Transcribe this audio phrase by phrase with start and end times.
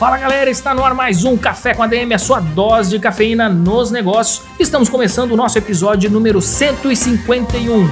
[0.00, 2.98] Fala galera, está no ar mais um Café com a DM, a sua dose de
[2.98, 4.42] cafeína nos negócios.
[4.58, 7.86] Estamos começando o nosso episódio número 151.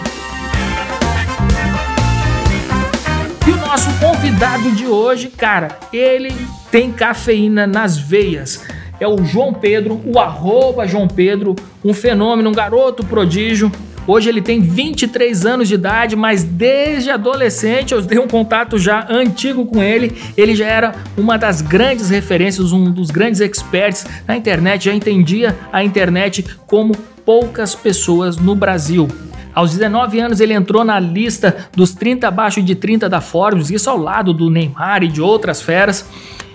[3.46, 6.34] E o nosso convidado de hoje, cara, ele
[6.70, 8.64] tem cafeína nas veias.
[8.98, 13.70] É o João Pedro, o arroba João Pedro, um fenômeno, um garoto prodígio,
[14.08, 19.06] Hoje ele tem 23 anos de idade, mas desde adolescente eu dei um contato já
[19.06, 20.16] antigo com ele.
[20.34, 25.54] Ele já era uma das grandes referências, um dos grandes experts na internet, já entendia
[25.70, 29.06] a internet como poucas pessoas no Brasil.
[29.54, 33.90] Aos 19 anos ele entrou na lista dos 30 abaixo de 30 da Forbes, isso
[33.90, 36.06] ao lado do Neymar e de outras feras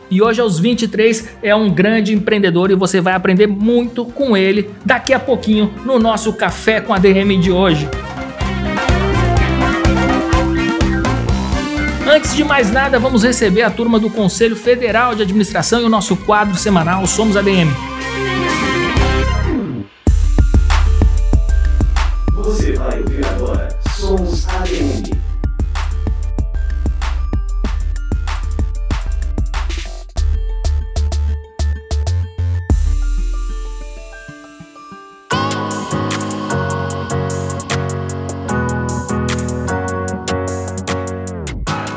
[0.09, 4.69] e hoje aos 23 é um grande empreendedor e você vai aprender muito com ele
[4.85, 7.87] daqui a pouquinho no nosso Café com a DM de hoje.
[12.07, 15.89] Antes de mais nada, vamos receber a turma do Conselho Federal de Administração e o
[15.89, 17.71] nosso quadro semanal Somos ADM.
[22.35, 25.32] Você vai ouvir agora Somos ADM.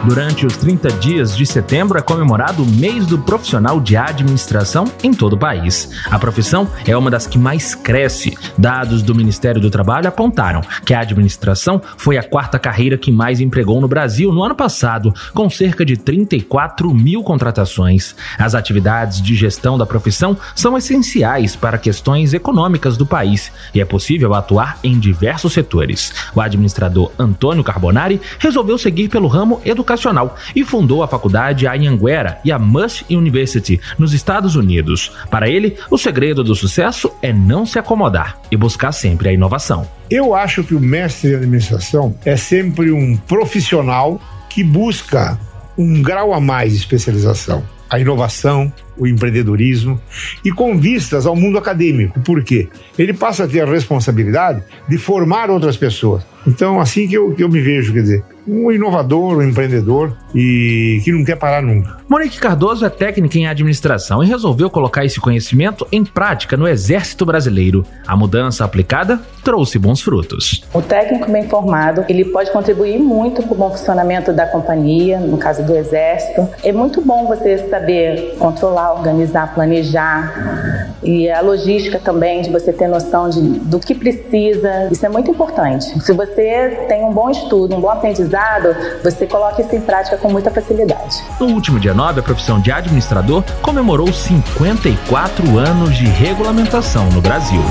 [0.06, 5.12] Durante os 30 dias de setembro é comemorado o mês do profissional de administração em
[5.12, 5.90] todo o país.
[6.08, 8.38] A profissão é uma das que mais cresce.
[8.56, 13.40] Dados do Ministério do Trabalho apontaram que a administração foi a quarta carreira que mais
[13.40, 18.14] empregou no Brasil no ano passado, com cerca de 34 mil contratações.
[18.38, 23.84] As atividades de gestão da profissão são essenciais para questões econômicas do país e é
[23.84, 26.14] possível atuar em diversos setores.
[26.32, 32.38] O administrador Antônio Carbonari resolveu seguir pelo ramo educacional educacional e fundou a faculdade Anhanguera
[32.44, 35.12] e a Mush University nos Estados Unidos.
[35.30, 39.88] Para ele, o segredo do sucesso é não se acomodar e buscar sempre a inovação.
[40.10, 45.38] Eu acho que o mestre de administração é sempre um profissional que busca
[45.76, 50.00] um grau a mais de especialização, a inovação, o empreendedorismo
[50.44, 52.20] e com vistas ao mundo acadêmico.
[52.20, 52.68] Por quê?
[52.98, 56.22] Ele passa a ter a responsabilidade de formar outras pessoas.
[56.46, 61.00] Então, assim que eu, que eu me vejo, quer dizer, um inovador, um empreendedor e
[61.04, 61.96] que não quer parar nunca.
[62.08, 67.26] Monique Cardoso é técnica em administração e resolveu colocar esse conhecimento em prática no Exército
[67.26, 67.84] Brasileiro.
[68.06, 70.64] A mudança aplicada trouxe bons frutos.
[70.72, 75.36] O técnico bem formado, ele pode contribuir muito para o bom funcionamento da companhia, no
[75.36, 76.48] caso do Exército.
[76.62, 82.88] É muito bom você saber controlar, organizar, planejar e a logística também, de você ter
[82.88, 84.88] noção de, do que precisa.
[84.90, 85.86] Isso é muito importante.
[86.00, 90.16] Se você tem um bom estudo, um bom aprendizado, aprendizado, você coloca isso em prática
[90.18, 91.22] com muita facilidade.
[91.40, 97.62] No último dia 9, a profissão de administrador comemorou 54 anos de regulamentação no Brasil.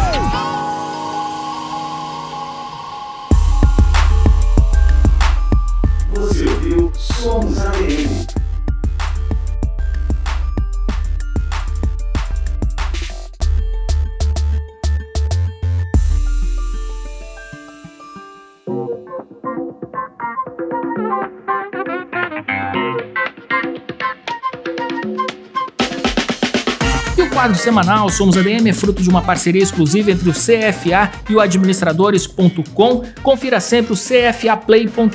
[27.65, 33.03] Semanal Somos ADM é fruto de uma parceria exclusiva entre o CFA e o administradores.com.
[33.23, 35.11] Confira sempre o cfaplay.org.br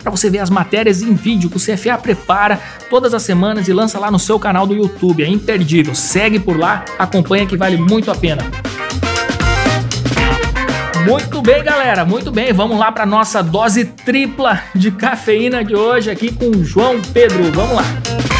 [0.00, 3.72] para você ver as matérias em vídeo que o CFA prepara todas as semanas e
[3.72, 5.24] lança lá no seu canal do YouTube.
[5.24, 5.96] É imperdível.
[5.96, 8.44] Segue por lá, acompanha que vale muito a pena.
[11.04, 12.52] Muito bem, galera, muito bem.
[12.52, 17.50] Vamos lá para nossa dose tripla de cafeína de hoje aqui com o João Pedro.
[17.52, 18.35] Vamos lá.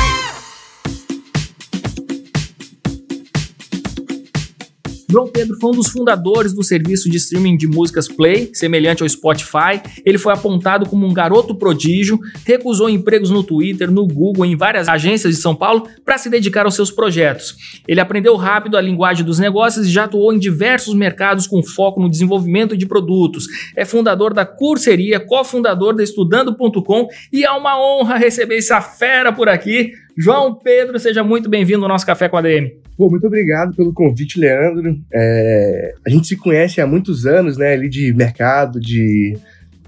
[5.08, 9.08] João Pedro foi um dos fundadores do serviço de streaming de músicas Play, semelhante ao
[9.08, 9.80] Spotify.
[10.04, 14.88] Ele foi apontado como um garoto prodígio, recusou empregos no Twitter, no Google, em várias
[14.88, 17.56] agências de São Paulo para se dedicar aos seus projetos.
[17.86, 22.00] Ele aprendeu rápido a linguagem dos negócios e já atuou em diversos mercados com foco
[22.00, 23.46] no desenvolvimento de produtos.
[23.76, 29.48] É fundador da Curseria, cofundador da Estudando.com e é uma honra receber essa fera por
[29.48, 29.92] aqui.
[30.18, 32.72] João Pedro, seja muito bem-vindo ao nosso Café com a DM.
[32.96, 34.98] Pô, muito obrigado pelo convite, Leandro.
[35.12, 39.36] É, a gente se conhece há muitos anos, né, ali de mercado, de,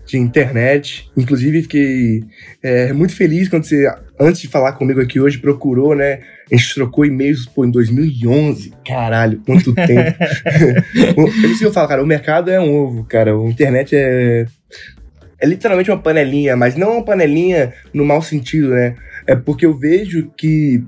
[0.06, 1.10] de internet.
[1.16, 2.22] Inclusive, fiquei
[2.62, 3.90] é, muito feliz quando você,
[4.20, 6.20] antes de falar comigo aqui hoje, procurou, né?
[6.52, 8.74] A gente trocou e-mails, pô, em 2011.
[8.86, 10.18] Caralho, quanto tempo.
[11.16, 13.32] eu não sei o que eu falo, cara, o mercado é um ovo, cara.
[13.34, 14.44] A internet é
[15.40, 18.96] é literalmente uma panelinha, mas não uma panelinha no mau sentido, né?
[19.26, 20.82] É porque eu vejo que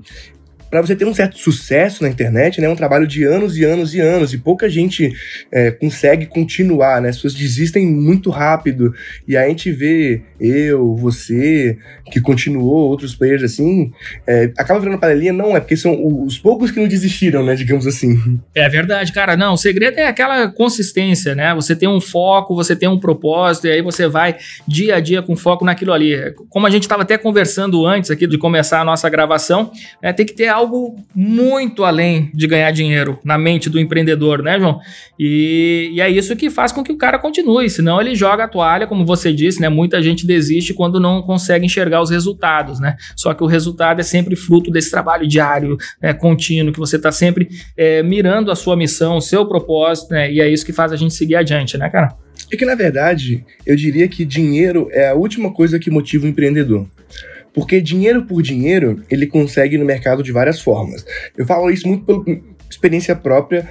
[0.71, 3.65] para você ter um certo sucesso na internet, né, é um trabalho de anos e
[3.65, 5.13] anos e anos, e pouca gente
[5.51, 7.09] é, consegue continuar, né?
[7.09, 8.93] As pessoas desistem muito rápido,
[9.27, 11.77] e aí a gente vê eu, você,
[12.09, 13.91] que continuou, outros players assim,
[14.25, 17.85] é, acaba virando panelinha, não, é porque são os poucos que não desistiram, né, digamos
[17.85, 18.39] assim.
[18.55, 21.53] É verdade, cara, não, o segredo é aquela consistência, né?
[21.53, 25.21] Você tem um foco, você tem um propósito, e aí você vai dia a dia
[25.21, 26.15] com foco naquilo ali.
[26.49, 29.71] Como a gente estava até conversando antes aqui de começar a nossa gravação,
[30.01, 34.41] né, tem que ter algo algo muito além de ganhar dinheiro na mente do empreendedor,
[34.41, 34.79] né, João?
[35.19, 38.47] E, e, é isso que faz com que o cara continue, senão ele joga a
[38.47, 39.69] toalha, como você disse, né?
[39.69, 42.95] Muita gente desiste quando não consegue enxergar os resultados, né?
[43.15, 47.11] Só que o resultado é sempre fruto desse trabalho diário, né, contínuo, que você está
[47.11, 50.31] sempre é, mirando a sua missão, o seu propósito, né?
[50.31, 52.15] E é isso que faz a gente seguir adiante, né, cara?
[52.51, 56.29] É que, na verdade, eu diria que dinheiro é a última coisa que motiva o
[56.29, 56.87] empreendedor.
[57.53, 61.05] Porque dinheiro por dinheiro, ele consegue no mercado de várias formas.
[61.37, 62.23] Eu falo isso muito pela
[62.69, 63.67] experiência própria.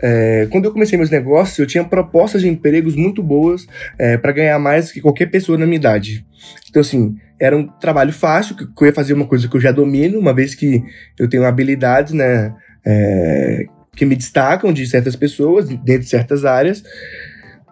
[0.00, 3.66] É, quando eu comecei meus negócios, eu tinha propostas de empregos muito boas
[3.98, 6.24] é, para ganhar mais que qualquer pessoa na minha idade.
[6.70, 9.72] Então, assim, era um trabalho fácil, que eu ia fazer uma coisa que eu já
[9.72, 10.82] domino, uma vez que
[11.18, 12.54] eu tenho habilidades, né,
[12.86, 13.64] é,
[13.96, 16.82] que me destacam de certas pessoas, dentro de certas áreas.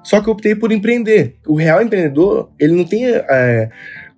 [0.02, 1.36] Só que eu optei por empreender.
[1.46, 3.70] O real empreendedor, ele não tem é,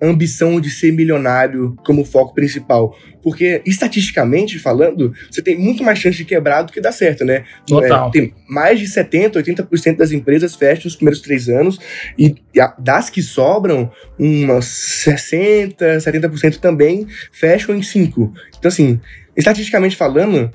[0.06, 2.96] ambição de ser milionário como foco principal.
[3.22, 7.44] Porque, estatisticamente falando, você tem muito mais chance de quebrar do que dar certo, né?
[7.66, 8.08] Total.
[8.08, 11.78] É, tem mais de 70%, 80% das empresas fecham os primeiros três anos
[12.18, 12.34] e
[12.78, 18.32] das que sobram, umas 60%, 70% também fecham em cinco.
[18.58, 19.00] Então, assim,
[19.36, 20.50] estatisticamente falando,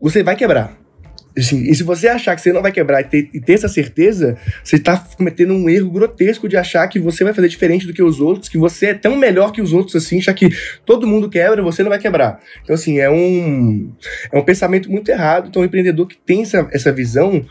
[0.00, 0.85] você vai quebrar.
[1.36, 3.68] Assim, e se você achar que você não vai quebrar e ter, e ter essa
[3.68, 7.92] certeza, você está cometendo um erro grotesco de achar que você vai fazer diferente do
[7.92, 10.48] que os outros, que você é tão melhor que os outros assim, já que
[10.86, 12.40] todo mundo quebra, você não vai quebrar.
[12.62, 13.92] Então, assim, é um,
[14.32, 15.48] é um pensamento muito errado.
[15.48, 17.44] Então, o empreendedor que tem essa, essa visão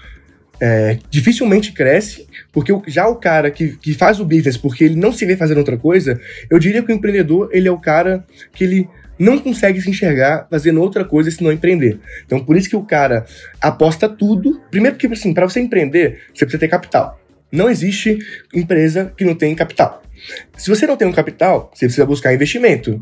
[0.60, 5.12] é, dificilmente cresce, porque já o cara que, que faz o business porque ele não
[5.12, 8.64] se vê fazendo outra coisa, eu diria que o empreendedor ele é o cara que
[8.64, 12.00] ele não consegue se enxergar fazendo outra coisa se não empreender.
[12.26, 13.26] Então, por isso que o cara
[13.62, 14.62] aposta tudo.
[14.70, 17.20] Primeiro, porque, assim, para você empreender, você precisa ter capital.
[17.52, 18.18] Não existe
[18.54, 20.04] empresa que não tem capital.
[20.58, 23.02] Se você não tem um capital, você precisa buscar investimento.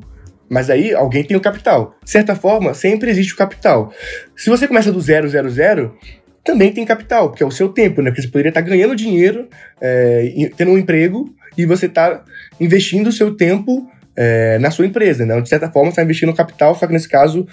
[0.50, 1.98] Mas aí alguém tem o capital.
[2.04, 3.92] De certa forma, sempre existe o capital.
[4.36, 5.98] Se você começa do zero, zero, zero,
[6.44, 8.12] também tem capital, porque é o seu tempo, né?
[8.12, 9.48] Porque você poderia estar ganhando dinheiro,
[9.82, 12.24] é, tendo um emprego, e você está
[12.60, 15.40] investindo o seu tempo é, na sua empresa, né?
[15.42, 17.48] De certa forma, está investindo capital, só que nesse caso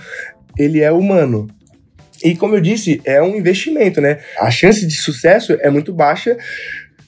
[0.59, 1.49] ele é humano.
[2.23, 4.19] E como eu disse, é um investimento, né?
[4.39, 6.37] A chance de sucesso é muito baixa,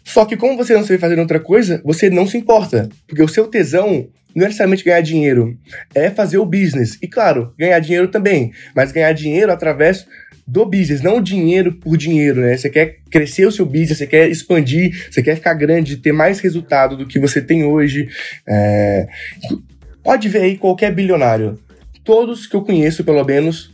[0.04, 2.88] só que como você não sabe fazer outra coisa, você não se importa.
[3.06, 5.58] Porque o seu tesão não é necessariamente ganhar dinheiro,
[5.94, 6.98] é fazer o business.
[7.02, 10.06] E claro, ganhar dinheiro também, mas ganhar dinheiro através
[10.46, 12.56] do business, não o dinheiro por dinheiro, né?
[12.56, 16.40] Você quer crescer o seu business, você quer expandir, você quer ficar grande, ter mais
[16.40, 18.08] resultado do que você tem hoje.
[18.46, 19.06] É...
[20.02, 21.58] Pode ver aí qualquer bilionário.
[22.04, 23.72] Todos que eu conheço, pelo menos,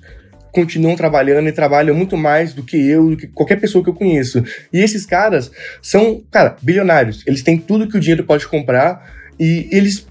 [0.53, 3.95] continuam trabalhando e trabalham muito mais do que eu, do que qualquer pessoa que eu
[3.95, 4.45] conheço.
[4.73, 5.51] E esses caras
[5.81, 7.23] são, cara, bilionários.
[7.27, 10.07] Eles têm tudo que o dinheiro pode comprar e eles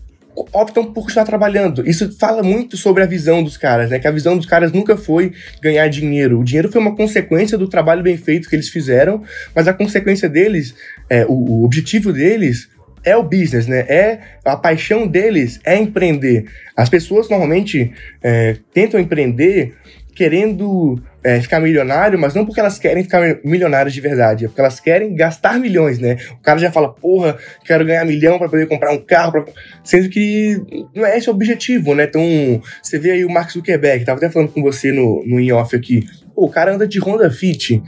[0.53, 1.87] optam por continuar trabalhando.
[1.87, 3.99] Isso fala muito sobre a visão dos caras, né?
[3.99, 6.39] Que a visão dos caras nunca foi ganhar dinheiro.
[6.39, 9.23] O dinheiro foi uma consequência do trabalho bem feito que eles fizeram,
[9.55, 10.75] mas a consequência deles,
[11.09, 12.69] é, o, o objetivo deles
[13.03, 13.79] é o business, né?
[13.87, 16.45] É a paixão deles é empreender.
[16.75, 17.91] As pessoas normalmente
[18.21, 19.75] é, tentam empreender
[20.13, 24.61] querendo é, ficar milionário, mas não porque elas querem ficar milionários de verdade, é porque
[24.61, 26.15] elas querem gastar milhões, né?
[26.31, 29.45] O cara já fala, porra, quero ganhar milhão para poder comprar um carro, pra...
[29.83, 32.05] sendo que não é esse o objetivo, né?
[32.05, 35.75] Então, você vê aí o Mark Zuckerberg, tava até falando com você no, no in-off
[35.75, 37.83] aqui, o cara anda de Honda Fit,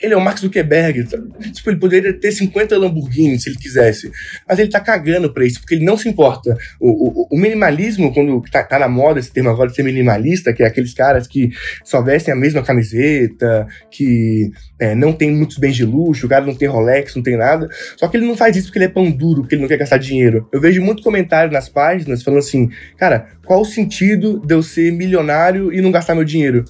[0.00, 1.04] Ele é o Mark Zuckerberg.
[1.52, 4.10] Tipo, ele poderia ter 50 Lamborghini se ele quisesse.
[4.46, 6.56] Mas ele tá cagando pra isso, porque ele não se importa.
[6.78, 10.52] O, o, o minimalismo, quando tá, tá, na moda esse termo agora de ser minimalista,
[10.52, 11.50] que é aqueles caras que
[11.82, 16.44] só vestem a mesma camiseta, que é, não tem muitos bens de luxo, o cara
[16.44, 17.68] não tem Rolex, não tem nada.
[17.96, 19.78] Só que ele não faz isso porque ele é pão duro, porque ele não quer
[19.78, 20.48] gastar dinheiro.
[20.52, 24.92] Eu vejo muito comentário nas páginas falando assim, cara, qual o sentido de eu ser
[24.92, 26.64] milionário e não gastar meu dinheiro?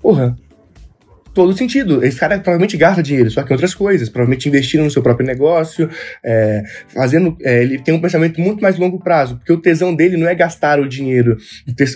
[0.00, 0.36] Porra,
[1.36, 2.02] todo sentido.
[2.02, 5.26] Esse cara provavelmente gasta dinheiro, só que em outras coisas, provavelmente investindo no seu próprio
[5.26, 5.88] negócio,
[6.24, 7.36] é, fazendo.
[7.42, 10.34] É, ele tem um pensamento muito mais longo prazo, porque o tesão dele não é
[10.34, 11.36] gastar o dinheiro,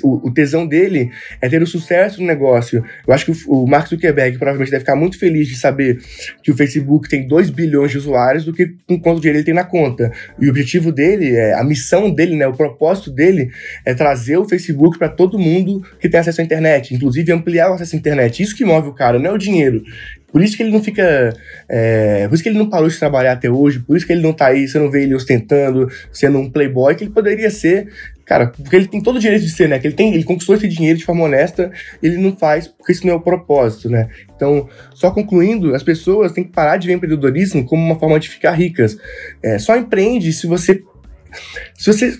[0.02, 2.84] o, tesão dele é ter o sucesso no negócio.
[3.08, 5.98] Eu acho que o, o Mark Zuckerberg provavelmente deve ficar muito feliz de saber
[6.42, 9.54] que o Facebook tem 2 bilhões de usuários do que com quanto dinheiro ele tem
[9.54, 10.12] na conta.
[10.38, 13.50] E o objetivo dele, é, a missão dele, né, o propósito dele
[13.86, 17.74] é trazer o Facebook para todo mundo que tem acesso à internet, inclusive ampliar o
[17.74, 18.42] acesso à internet.
[18.42, 19.82] Isso que move o cara, não é o dinheiro.
[20.32, 21.34] Por isso que ele não fica.
[21.68, 24.22] É, por isso que ele não parou de trabalhar até hoje, por isso que ele
[24.22, 27.88] não tá aí, você não vê ele ostentando, sendo um playboy, que ele poderia ser.
[28.24, 29.78] Cara, porque ele tem todo o direito de ser, né?
[29.80, 33.04] Que ele, tem, ele conquistou esse dinheiro de forma honesta, ele não faz porque isso
[33.04, 34.08] não é o propósito, né?
[34.36, 38.28] Então, só concluindo, as pessoas têm que parar de ver empreendedorismo como uma forma de
[38.28, 38.96] ficar ricas.
[39.42, 40.80] É, só empreende se você.
[41.76, 42.16] Se você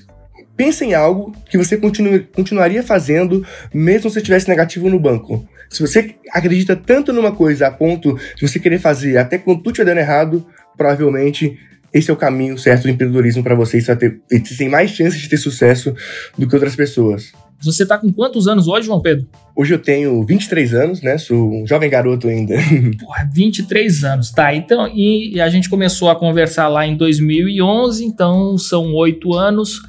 [0.57, 5.49] pensa em algo que você continue, continuaria fazendo mesmo se estivesse negativo no banco.
[5.71, 9.71] Se você acredita tanto numa coisa a ponto de você querer fazer até quando tudo
[9.71, 10.45] estiver dando errado,
[10.77, 11.57] provavelmente
[11.95, 13.81] esse é o caminho certo do empreendedorismo para você.
[13.81, 15.95] Você, ter, você tem mais chances de ter sucesso
[16.37, 17.33] do que outras pessoas.
[17.63, 19.27] Você tá com quantos anos hoje, João Pedro?
[19.55, 21.19] Hoje eu tenho 23 anos, né?
[21.19, 22.55] Sou um jovem garoto ainda.
[22.99, 24.53] Porra, 23 anos, tá.
[24.55, 29.83] Então, e a gente começou a conversar lá em 2011, então são oito anos.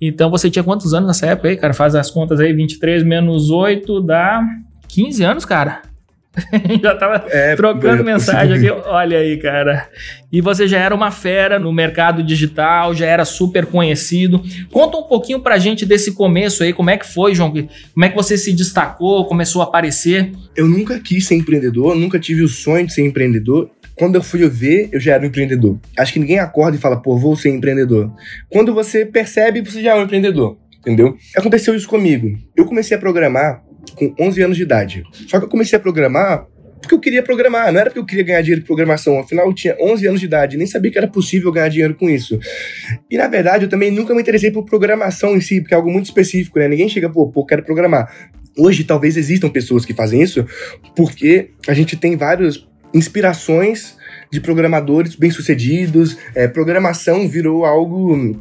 [0.00, 1.74] Então você tinha quantos anos nessa época aí, cara?
[1.74, 4.40] Faz as contas aí, 23 menos 8 dá
[4.90, 5.82] 15 anos, cara.
[6.80, 8.70] já tava é, trocando é, mensagem aqui.
[8.86, 9.88] Olha aí, cara.
[10.32, 14.40] E você já era uma fera no mercado digital, já era super conhecido.
[14.70, 17.50] Conta um pouquinho pra gente desse começo aí, como é que foi, João?
[17.50, 20.30] Como é que você se destacou, começou a aparecer?
[20.56, 23.70] Eu nunca quis ser empreendedor, nunca tive o sonho de ser empreendedor.
[23.96, 25.78] Quando eu fui ver, eu já era um empreendedor.
[25.98, 28.10] Acho que ninguém acorda e fala, pô, vou ser empreendedor.
[28.48, 31.16] Quando você percebe, você já é um empreendedor, entendeu?
[31.36, 32.38] Aconteceu isso comigo.
[32.56, 33.62] Eu comecei a programar
[33.94, 35.02] com 11 anos de idade.
[35.26, 36.46] Só que eu comecei a programar
[36.80, 39.18] porque eu queria programar, não era porque eu queria ganhar dinheiro com programação.
[39.18, 42.08] Afinal, eu tinha 11 anos de idade, nem sabia que era possível ganhar dinheiro com
[42.08, 42.38] isso.
[43.10, 45.90] E na verdade, eu também nunca me interessei por programação em si, porque é algo
[45.90, 46.68] muito específico, né?
[46.68, 48.10] Ninguém chega, pô, pô, quero programar.
[48.58, 50.44] Hoje, talvez existam pessoas que fazem isso,
[50.96, 53.96] porque a gente tem várias inspirações
[54.32, 56.16] de programadores bem-sucedidos.
[56.34, 58.40] É, programação virou algo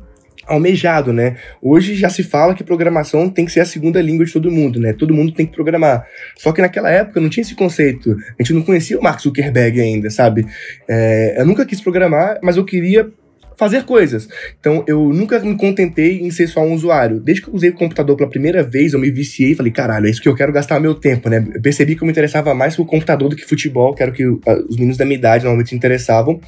[0.50, 1.38] almejado, né?
[1.62, 4.80] Hoje já se fala que programação tem que ser a segunda língua de todo mundo,
[4.80, 4.94] né?
[4.94, 6.06] Todo mundo tem que programar.
[6.36, 8.18] Só que naquela época não tinha esse conceito.
[8.38, 10.46] A gente não conhecia o Mark Zuckerberg ainda, sabe?
[10.88, 13.10] É, eu nunca quis programar, mas eu queria
[13.60, 14.30] fazer coisas.
[14.58, 17.20] Então eu nunca me contentei em ser só um usuário.
[17.20, 20.08] Desde que eu usei o computador pela primeira vez, eu me viciei e falei, caralho,
[20.08, 21.46] é isso que eu quero gastar meu tempo, né?
[21.54, 24.16] Eu percebi que eu me interessava mais por computador do que futebol, que era o
[24.16, 26.40] que os meninos da minha idade normalmente se interessavam.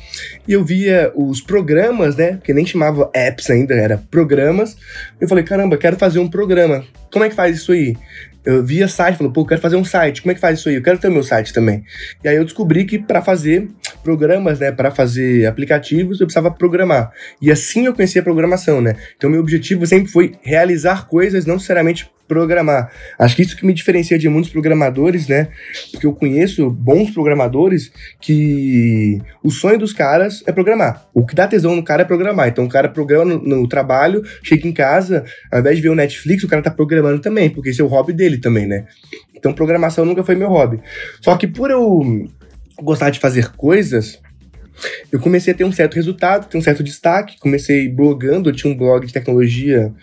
[0.47, 2.39] E eu via os programas, né?
[2.41, 4.77] Que nem chamava apps ainda, era programas.
[5.19, 6.85] Eu falei, caramba, quero fazer um programa.
[7.11, 7.97] Como é que faz isso aí?
[8.43, 10.69] Eu via site, falou, pô, eu quero fazer um site, como é que faz isso
[10.69, 10.75] aí?
[10.75, 11.83] Eu quero ter o meu site também.
[12.23, 13.67] E aí eu descobri que para fazer
[14.03, 17.11] programas, né, para fazer aplicativos, eu precisava programar.
[17.41, 18.95] E assim eu conheci a programação, né?
[19.15, 22.89] Então meu objetivo sempre foi realizar coisas, não necessariamente programar.
[23.19, 25.49] Acho que isso que me diferencia de muitos programadores, né?
[25.91, 31.09] Porque eu conheço bons programadores que o sonho dos caras é programar.
[31.13, 32.47] O que dá tesão no cara é programar.
[32.47, 35.95] Então o cara programa no, no trabalho, chega em casa, ao invés de ver o
[35.95, 38.85] Netflix, o cara tá programando também, porque esse é o hobby dele também, né?
[39.35, 40.79] Então programação nunca foi meu hobby.
[41.19, 42.29] Só que por eu
[42.81, 44.21] gostar de fazer coisas,
[45.11, 47.37] eu comecei a ter um certo resultado, ter um certo destaque.
[47.39, 49.93] Comecei blogando, eu tinha um blog de tecnologia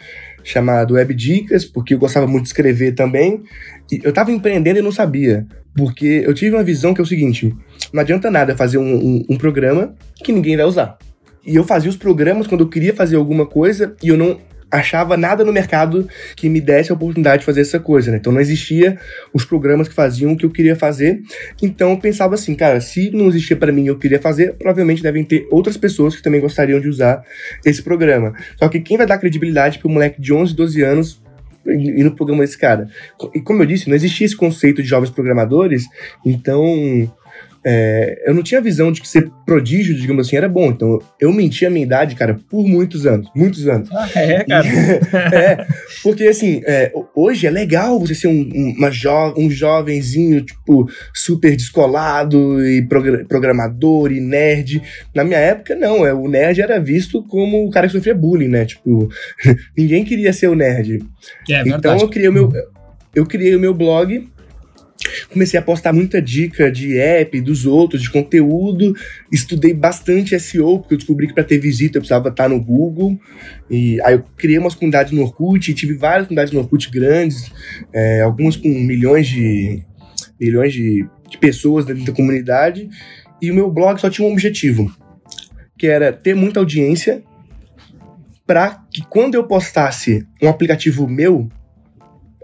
[0.51, 3.43] chamado Web Dicas, porque eu gostava muito de escrever também.
[3.91, 7.07] E eu estava empreendendo e não sabia, porque eu tive uma visão que é o
[7.07, 7.55] seguinte:
[7.93, 10.99] não adianta nada fazer um, um, um programa que ninguém vai usar.
[11.47, 14.39] E eu fazia os programas quando eu queria fazer alguma coisa e eu não
[14.71, 18.19] achava nada no mercado que me desse a oportunidade de fazer essa coisa, né?
[18.19, 18.99] Então não existia
[19.33, 21.23] os programas que faziam o que eu queria fazer.
[21.63, 25.25] Então eu pensava assim, cara, se não existia para mim eu queria fazer, provavelmente devem
[25.25, 27.23] ter outras pessoas que também gostariam de usar
[27.65, 28.35] esse programa.
[28.57, 31.23] Só que quem vai dar credibilidade para um moleque de 11, 12 anos
[31.67, 32.89] e no programa desse cara?
[33.35, 35.85] E como eu disse, não existia esse conceito de jovens programadores,
[36.25, 37.11] então
[37.71, 40.71] é, eu não tinha a visão de que ser prodígio, digamos assim, era bom.
[40.71, 43.29] Então eu menti a minha idade, cara, por muitos anos.
[43.37, 43.91] Muitos anos.
[43.93, 44.67] Ah, é, cara.
[45.37, 45.67] é,
[46.03, 51.55] porque assim, é, hoje é legal você ser um, uma jo um jovenzinho, tipo, super
[51.55, 52.87] descolado e
[53.29, 54.83] programador e nerd.
[55.15, 56.07] Na minha época, não.
[56.07, 58.65] É, o nerd era visto como o cara que sofria bullying, né?
[58.65, 59.11] Tipo,
[59.77, 61.05] ninguém queria ser o nerd.
[61.51, 62.51] É, então eu criei o meu.
[63.15, 64.27] Eu criei o meu blog
[65.31, 68.95] comecei a postar muita dica de app, dos outros, de conteúdo.
[69.31, 73.19] Estudei bastante SEO, porque eu descobri que para ter visita eu precisava estar no Google.
[73.71, 77.51] E aí eu criei umas comunidades no Orkut, tive várias comunidades no Orkut grandes,
[77.93, 79.83] é, algumas com milhões de
[80.41, 82.89] milhões de, de pessoas dentro da comunidade.
[83.41, 84.93] E o meu blog só tinha um objetivo,
[85.77, 87.23] que era ter muita audiência
[88.47, 91.51] para que quando eu postasse um aplicativo meu,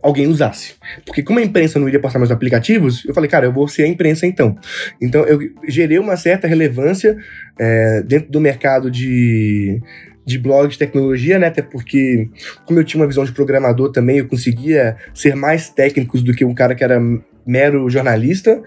[0.05, 0.75] alguém usasse.
[1.07, 3.85] Porque como a imprensa não iria postar meus aplicativos, eu falei, cara, eu vou ser
[3.85, 4.55] a imprensa então.
[5.01, 7.17] Então eu gerei uma certa relevância
[7.59, 9.81] é, dentro do mercado de,
[10.27, 11.47] de blog de tecnologia, né?
[11.47, 12.29] Até porque,
[12.67, 16.45] como eu tinha uma visão de programador também, eu conseguia ser mais técnico do que
[16.45, 17.01] um cara que era
[17.47, 18.63] mero jornalista.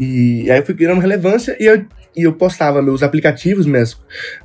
[0.00, 1.84] E aí eu fui ganhando relevância e eu
[2.16, 3.96] e eu postava meus aplicativos, minhas,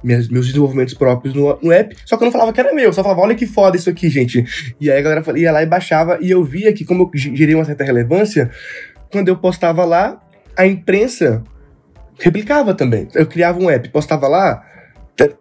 [0.03, 2.91] minhas, meus desenvolvimentos próprios no, no app, só que eu não falava que era meu,
[2.93, 4.45] só falava, olha que foda isso aqui, gente.
[4.79, 7.55] E aí a galera ia lá e baixava, e eu via que, como eu gerei
[7.55, 8.51] uma certa relevância,
[9.11, 10.21] quando eu postava lá,
[10.55, 11.43] a imprensa
[12.19, 13.07] replicava também.
[13.13, 14.63] Eu criava um app, postava lá,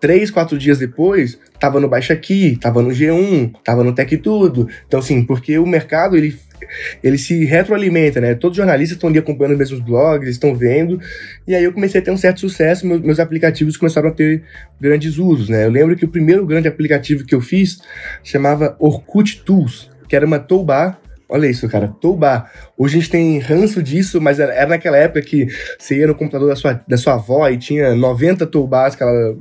[0.00, 4.68] três, quatro dias depois, tava no Baixa Aqui, tava no G1, tava no Tech Tudo.
[4.86, 6.38] Então, assim, porque o mercado, ele
[7.02, 8.34] ele se retroalimenta, né?
[8.34, 11.00] Todos os jornalistas estão ali acompanhando os mesmos blogs, estão vendo.
[11.46, 14.42] E aí eu comecei a ter um certo sucesso, meus, meus aplicativos começaram a ter
[14.80, 15.64] grandes usos, né?
[15.64, 17.80] Eu lembro que o primeiro grande aplicativo que eu fiz
[18.22, 21.02] chamava Orkut Tools, que era uma toolbar
[21.32, 21.88] Olha isso, cara.
[21.88, 22.52] Toolbar.
[22.82, 25.46] Hoje a gente tem ranço disso, mas era, era, naquela época que
[25.78, 29.36] você ia no computador da sua, da sua avó e tinha 90 toolbars, aquela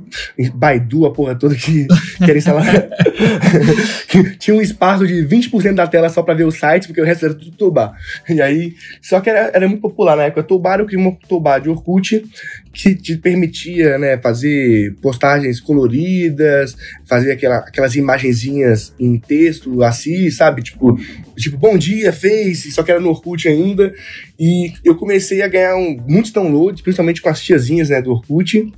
[0.54, 2.64] Baidu, a porra toda que, que era instalar.
[4.38, 7.24] tinha um espaço de 20% da tela só pra ver o site, porque o resto
[7.24, 7.92] era tudo toolbar.
[8.28, 10.44] E aí, só que era, era muito popular na época.
[10.44, 12.24] Toolbar, eu criei uma toolbar de Orkut
[12.72, 20.62] que te permitia, né, fazer postagens coloridas, fazer aquela, aquelas imagenzinhas em texto, assim, sabe?
[20.62, 20.98] Tipo,
[21.36, 23.92] tipo, bom dia, Face, só que era no Orkut ainda.
[24.38, 28.72] E eu comecei a ganhar um, muitos downloads, principalmente com as tiazinhas, né, do Orkut.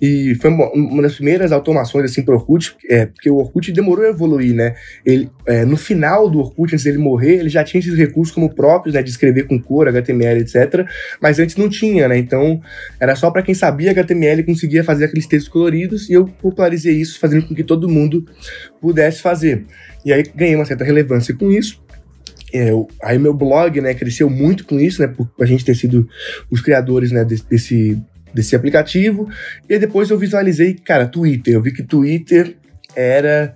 [0.00, 4.04] E foi uma, uma das primeiras automações, assim, pro Orkut, é, porque o Orkut demorou
[4.04, 4.74] a evoluir, né?
[5.04, 8.54] Ele, é, no final do Orkut, antes dele morrer, ele já tinha esses recursos como
[8.54, 10.86] próprios, né, de escrever com cor, HTML, etc.
[11.20, 12.18] Mas antes não tinha, né?
[12.18, 12.60] Então,
[13.00, 17.18] era só para quem sabia HTML conseguia fazer aqueles textos coloridos, e eu popularizei isso,
[17.18, 18.24] fazendo com que todo mundo
[18.80, 19.64] pudesse fazer.
[20.04, 21.82] E aí ganhei uma certa relevância com isso.
[22.52, 22.70] É,
[23.02, 26.08] aí meu blog, né, cresceu muito com isso, né, por a gente ter sido
[26.50, 28.00] os criadores, né, desse,
[28.32, 29.28] desse aplicativo.
[29.68, 31.54] E depois eu visualizei, cara, Twitter.
[31.54, 32.56] Eu vi que Twitter
[32.96, 33.54] era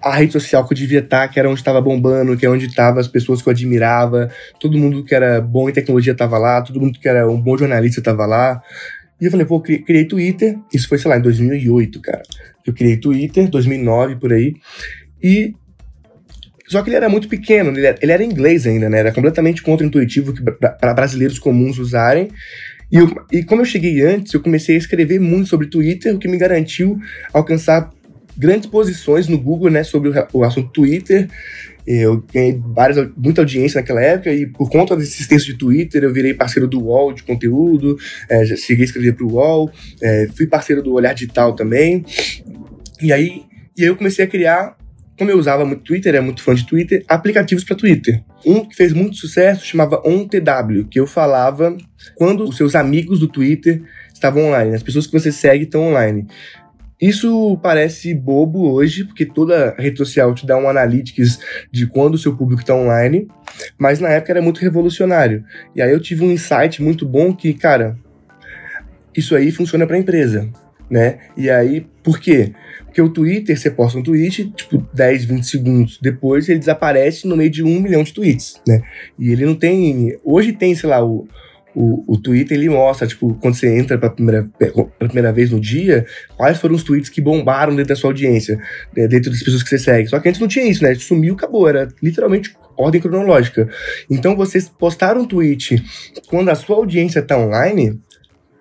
[0.00, 2.66] a rede social que eu devia estar, que era onde estava bombando, que é onde
[2.66, 6.62] estavam as pessoas que eu admirava, todo mundo que era bom em tecnologia estava lá,
[6.62, 8.62] todo mundo que era um bom jornalista estava lá.
[9.20, 12.22] E eu falei, pô, criei Twitter, isso foi, sei lá, em 2008, cara.
[12.64, 14.54] Eu criei Twitter, 2009, por aí,
[15.22, 15.54] e
[16.68, 18.98] só que ele era muito pequeno, ele era, ele era inglês ainda, né?
[18.98, 20.34] Era completamente contra-intuitivo
[20.78, 22.28] para brasileiros comuns usarem.
[22.92, 26.18] E, eu, e como eu cheguei antes, eu comecei a escrever muito sobre Twitter, o
[26.18, 26.98] que me garantiu
[27.32, 27.90] alcançar
[28.36, 31.28] grandes posições no Google, né, sobre o, o assunto Twitter.
[31.86, 36.12] Eu ganhei várias, muita audiência naquela época e por conta desses textos de Twitter eu
[36.12, 37.96] virei parceiro do UOL de conteúdo,
[38.28, 39.70] é, já cheguei a escrever para o UOL,
[40.02, 42.04] é, fui parceiro do Olhar Digital também.
[43.00, 43.42] E aí,
[43.74, 44.77] e aí eu comecei a criar
[45.18, 48.22] como eu usava muito Twitter, é muito fã de Twitter, aplicativos para Twitter.
[48.46, 51.76] Um que fez muito sucesso chamava OnTW, que eu falava
[52.14, 53.82] quando os seus amigos do Twitter
[54.14, 56.26] estavam online, as pessoas que você segue estão online.
[57.00, 61.38] Isso parece bobo hoje, porque toda rede social te dá um analytics
[61.70, 63.28] de quando o seu público está online,
[63.76, 65.44] mas na época era muito revolucionário.
[65.76, 67.96] E aí eu tive um insight muito bom que, cara,
[69.16, 70.48] isso aí funciona para empresa,
[70.90, 71.18] né?
[71.36, 72.52] E aí, por quê?
[72.84, 77.36] Porque o Twitter, você posta um tweet, tipo, 10, 20 segundos depois, ele desaparece no
[77.36, 78.82] meio de um milhão de tweets, né?
[79.18, 80.16] E ele não tem.
[80.24, 81.28] Hoje tem, sei lá, o,
[81.74, 85.60] o, o Twitter ele mostra, tipo, quando você entra pela primeira, pela primeira vez no
[85.60, 88.58] dia, quais foram os tweets que bombaram dentro da sua audiência,
[88.96, 90.08] né, dentro das pessoas que você segue.
[90.08, 90.94] Só que antes não tinha isso, né?
[90.94, 91.68] Sumiu, acabou.
[91.68, 93.68] Era literalmente ordem cronológica.
[94.10, 95.82] Então, vocês postaram um tweet
[96.26, 98.00] quando a sua audiência tá online,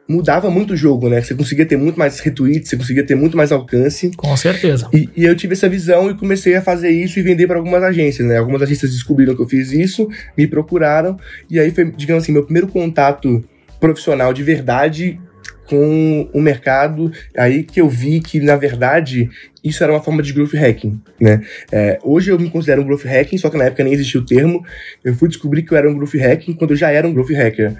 [0.07, 1.21] mudava muito o jogo, né?
[1.21, 4.11] Você conseguia ter muito mais retweets, você conseguia ter muito mais alcance.
[4.15, 4.87] Com certeza.
[4.93, 7.83] E, e eu tive essa visão e comecei a fazer isso e vender para algumas
[7.83, 8.37] agências, né?
[8.37, 11.17] Algumas agências descobriram que eu fiz isso, me procuraram,
[11.49, 13.43] e aí foi, digamos assim, meu primeiro contato
[13.79, 15.19] profissional de verdade
[15.67, 19.29] com o mercado, aí que eu vi que, na verdade,
[19.61, 21.41] isso era uma forma de growth hacking, né?
[21.69, 24.25] É, hoje eu me considero um growth hacking, só que na época nem existia o
[24.25, 24.65] termo.
[25.03, 27.31] Eu fui descobrir que eu era um growth hacking quando eu já era um growth
[27.31, 27.75] hacker.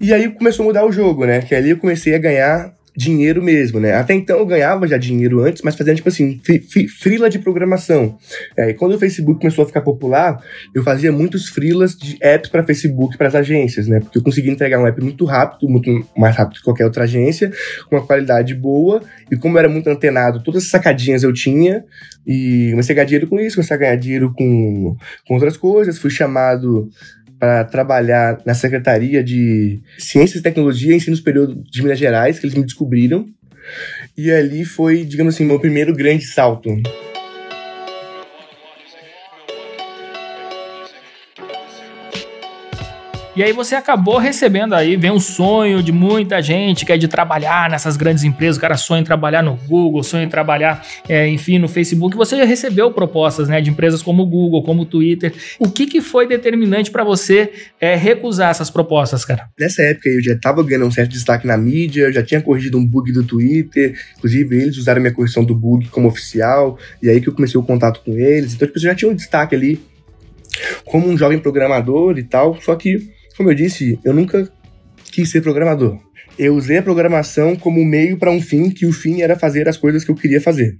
[0.00, 1.42] E aí começou a mudar o jogo, né?
[1.42, 3.94] Que ali eu comecei a ganhar dinheiro mesmo, né?
[3.94, 6.40] Até então eu ganhava já dinheiro antes, mas fazendo, tipo assim,
[7.00, 8.18] frila de programação.
[8.56, 10.42] É, e quando o Facebook começou a ficar popular,
[10.74, 14.00] eu fazia muitos frilas de apps para Facebook, para as agências, né?
[14.00, 17.52] Porque eu conseguia entregar um app muito rápido, muito mais rápido que qualquer outra agência,
[17.88, 21.84] com uma qualidade boa, e como eu era muito antenado, todas as sacadinhas eu tinha,
[22.26, 25.98] e comecei a ganhar dinheiro com isso, comecei a ganhar dinheiro com, com outras coisas,
[25.98, 26.88] fui chamado
[27.40, 32.44] para trabalhar na Secretaria de Ciências e Tecnologia e Ensino Superior de Minas Gerais, que
[32.44, 33.26] eles me descobriram.
[34.16, 36.68] E ali foi, digamos assim, meu primeiro grande salto.
[43.36, 47.06] E aí você acabou recebendo aí, vem um sonho de muita gente que é de
[47.06, 51.28] trabalhar nessas grandes empresas, o cara sonha em trabalhar no Google, sonha em trabalhar, é,
[51.28, 52.16] enfim, no Facebook.
[52.16, 55.32] Você já recebeu propostas, né, de empresas como o Google, como o Twitter.
[55.60, 59.48] O que, que foi determinante para você é, recusar essas propostas, cara?
[59.56, 62.78] Nessa época eu já estava ganhando um certo destaque na mídia, eu já tinha corrigido
[62.78, 67.20] um bug do Twitter, inclusive eles usaram minha correção do bug como oficial, e aí
[67.20, 68.54] que eu comecei o contato com eles.
[68.54, 69.80] Então, tipo, eu já tinha um destaque ali
[70.84, 74.52] como um jovem programador e tal, só que como eu disse, eu nunca
[75.10, 75.98] quis ser programador.
[76.38, 79.78] Eu usei a programação como meio para um fim, que o fim era fazer as
[79.78, 80.76] coisas que eu queria fazer,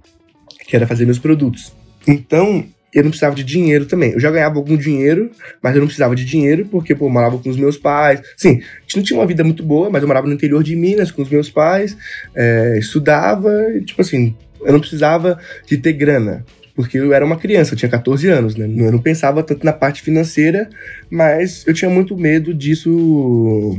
[0.67, 1.73] que era fazer meus produtos.
[2.07, 4.11] Então, eu não precisava de dinheiro também.
[4.11, 7.39] Eu já ganhava algum dinheiro, mas eu não precisava de dinheiro porque, pô, eu morava
[7.39, 8.21] com os meus pais.
[8.37, 10.75] Sim, a gente não tinha uma vida muito boa, mas eu morava no interior de
[10.75, 11.97] Minas com os meus pais,
[12.35, 13.49] é, estudava,
[13.83, 17.89] tipo assim, eu não precisava de ter grana porque eu era uma criança, eu tinha
[17.89, 18.65] 14 anos, né?
[18.65, 20.69] Eu não pensava tanto na parte financeira,
[21.09, 23.77] mas eu tinha muito medo disso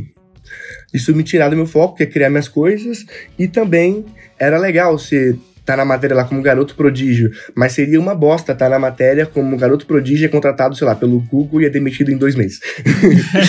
[0.93, 3.07] isso me tirar do meu foco, que é criar minhas coisas,
[3.39, 4.05] e também
[4.39, 8.69] era legal ser tá na matéria lá como garoto prodígio, mas seria uma bosta tá
[8.69, 12.17] na matéria como garoto prodígio é contratado, sei lá, pelo Google e é demitido em
[12.17, 12.61] dois meses.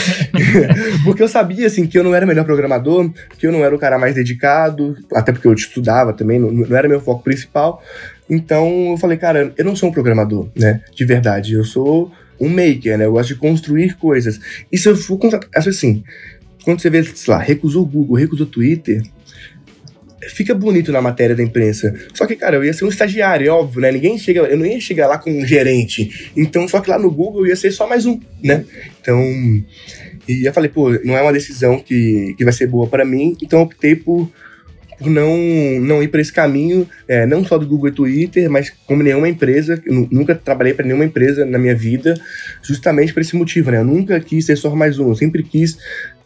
[1.04, 3.76] porque eu sabia, assim, que eu não era o melhor programador, que eu não era
[3.76, 7.82] o cara mais dedicado, até porque eu estudava também, não, não era meu foco principal,
[8.34, 10.82] então eu falei, cara, eu não sou um programador, né?
[10.94, 11.54] De verdade.
[11.54, 13.06] Eu sou um maker, né?
[13.06, 14.40] Eu gosto de construir coisas.
[14.72, 15.50] E se eu for contratar.
[15.56, 16.04] Assim,
[16.64, 19.04] quando você vê, sei lá, recusou o Google, recusou o Twitter,
[20.30, 21.94] fica bonito na matéria da imprensa.
[22.14, 23.92] Só que, cara, eu ia ser um estagiário, é óbvio, né?
[23.92, 26.32] Ninguém chega, eu não ia chegar lá com um gerente.
[26.36, 28.66] Então, só que lá no Google eu ia ser só mais um, né?
[29.02, 29.22] Então,
[30.28, 33.36] e eu falei, pô, não é uma decisão que, que vai ser boa para mim,
[33.42, 34.30] então eu optei por
[35.00, 35.38] por não,
[35.82, 39.30] não ir para esse caminho, é, não só do Google e Twitter, mas como nenhuma
[39.30, 39.82] empresa.
[39.86, 42.14] Nunca trabalhei para nenhuma empresa na minha vida,
[42.62, 43.78] justamente por esse motivo, né?
[43.80, 45.78] Eu nunca quis ser só mais um, eu sempre quis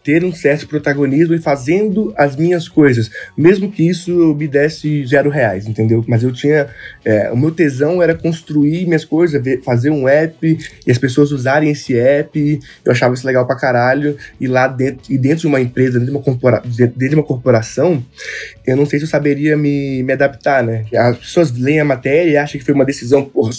[0.08, 5.30] ter um certo protagonismo e fazendo as minhas coisas, mesmo que isso me desse zero
[5.30, 6.02] reais, entendeu?
[6.08, 6.70] Mas eu tinha.
[7.04, 11.70] É, o meu tesão era construir minhas coisas, fazer um app e as pessoas usarem
[11.70, 12.58] esse app.
[12.86, 14.16] Eu achava isso legal pra caralho.
[14.40, 17.24] E lá dentro, e dentro de uma empresa, dentro de uma, corpora, dentro de uma
[17.24, 18.02] corporação,
[18.66, 20.86] eu não sei se eu saberia me, me adaptar, né?
[20.96, 23.52] As pessoas leem a matéria e acham que foi uma decisão porra,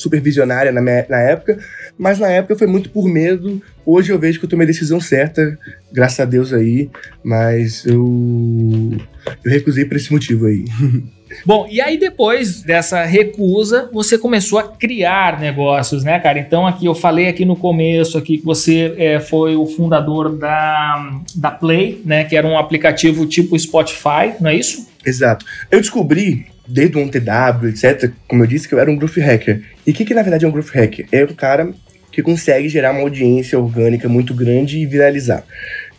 [0.73, 1.59] na, minha, na época,
[1.99, 3.61] mas na época foi muito por medo.
[3.85, 5.59] Hoje eu vejo que eu tomei a decisão certa,
[5.93, 6.89] graças a Deus aí,
[7.23, 8.97] mas eu,
[9.45, 10.65] eu recusei por esse motivo aí.
[11.45, 16.39] Bom, e aí depois dessa recusa, você começou a criar negócios, né, cara?
[16.39, 21.21] Então aqui eu falei aqui no começo aqui que você é, foi o fundador da,
[21.35, 22.25] da Play, né?
[22.25, 24.89] Que era um aplicativo tipo Spotify, não é isso?
[25.05, 25.45] Exato.
[25.71, 29.63] Eu descobri desde o ONTW, etc., como eu disse, que eu era um growth hacker.
[29.87, 31.07] E o que, que na verdade é um growth hacker?
[31.11, 31.73] É um cara
[32.11, 35.45] que consegue gerar uma audiência orgânica muito grande e viralizar.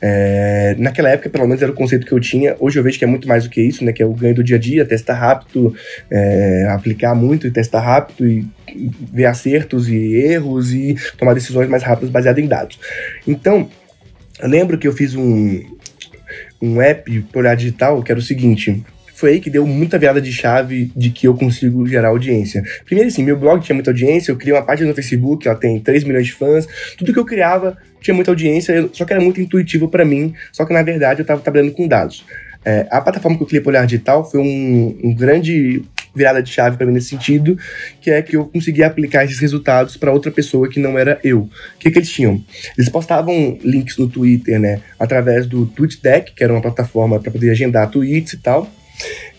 [0.01, 2.55] É, naquela época, pelo menos, era o conceito que eu tinha.
[2.59, 3.91] Hoje eu vejo que é muito mais do que isso, né?
[3.91, 5.75] Que é o ganho do dia a dia, testar rápido,
[6.09, 8.47] é, aplicar muito e testar rápido e
[9.11, 12.79] ver acertos e erros e tomar decisões mais rápidas baseadas em dados.
[13.27, 13.69] Então,
[14.39, 15.61] eu lembro que eu fiz um,
[16.61, 18.83] um app por área digital que era o seguinte:
[19.19, 22.63] foi aí que deu muita virada de chave de que eu consigo gerar audiência.
[22.85, 25.77] Primeiro, assim, meu blog tinha muita audiência, eu criei uma página no Facebook, ela tem
[25.77, 26.65] 3 milhões de fãs,
[26.97, 30.65] tudo que eu criava tinha muita audiência, só que era muito intuitivo para mim, só
[30.65, 32.25] que na verdade eu estava trabalhando com dados.
[32.63, 35.83] É, a plataforma que eu criei para Olhar Digital foi um, um grande
[36.15, 37.57] virada de chave para mim nesse sentido,
[38.01, 41.41] que é que eu consegui aplicar esses resultados para outra pessoa que não era eu.
[41.41, 42.41] O que, que eles tinham?
[42.77, 47.49] Eles postavam links no Twitter, né, através do TweetDeck, que era uma plataforma para poder
[47.49, 48.69] agendar tweets e tal.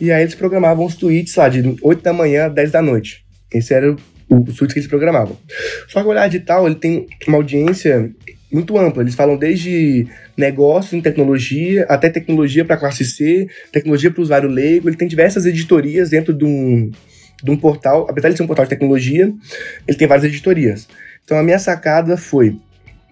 [0.01, 3.25] E aí eles programavam os tweets lá de 8 da manhã a 10 da noite.
[3.53, 3.96] Esse era o,
[4.29, 5.37] o tweet que eles programavam.
[5.88, 8.11] Só que o Olhar Digital, ele tem uma audiência
[8.53, 9.03] muito ampla.
[9.03, 14.49] Eles falam desde negócio em tecnologia, até tecnologia para classe C, tecnologia para o usuário
[14.49, 14.88] leigo.
[14.88, 16.90] Ele tem diversas editorias dentro de um,
[17.42, 18.07] de um portal.
[18.09, 19.33] Apesar de ser um portal de tecnologia,
[19.87, 20.88] ele tem várias editorias.
[21.25, 22.57] Então a minha sacada foi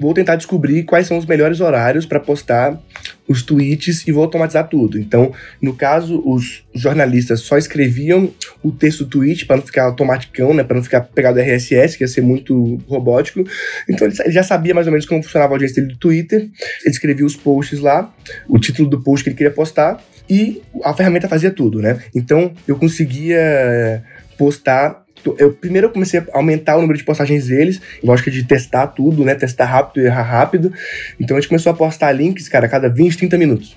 [0.00, 2.80] vou tentar descobrir quais são os melhores horários para postar
[3.28, 4.98] os tweets e vou automatizar tudo.
[4.98, 10.54] Então, no caso, os jornalistas só escreviam o texto do tweet para não ficar automaticão,
[10.54, 13.44] né, para não ficar pegado RSS, que ia ser muito robótico.
[13.88, 16.40] Então, ele já sabia mais ou menos como funcionava a audiência dele do Twitter.
[16.40, 16.50] Ele
[16.90, 18.12] escrevia os posts lá,
[18.48, 21.98] o título do post que ele queria postar e a ferramenta fazia tudo, né?
[22.14, 24.02] Então, eu conseguia
[24.36, 25.04] postar
[25.38, 29.24] eu primeiro eu comecei a aumentar o número de postagens deles, lógica de testar tudo,
[29.24, 29.34] né?
[29.34, 30.72] Testar rápido e errar rápido.
[31.18, 33.76] Então a gente começou a postar links, cara, a cada 20, 30 minutos.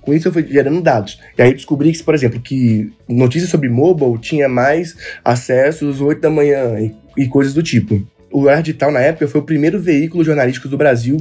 [0.00, 1.20] Com isso eu fui gerando dados.
[1.36, 6.30] E aí descobri que, por exemplo, que notícias sobre mobile tinha mais acessos 8 da
[6.30, 8.06] manhã e, e coisas do tipo.
[8.30, 11.18] O Ardital, na época, foi o primeiro veículo jornalístico do Brasil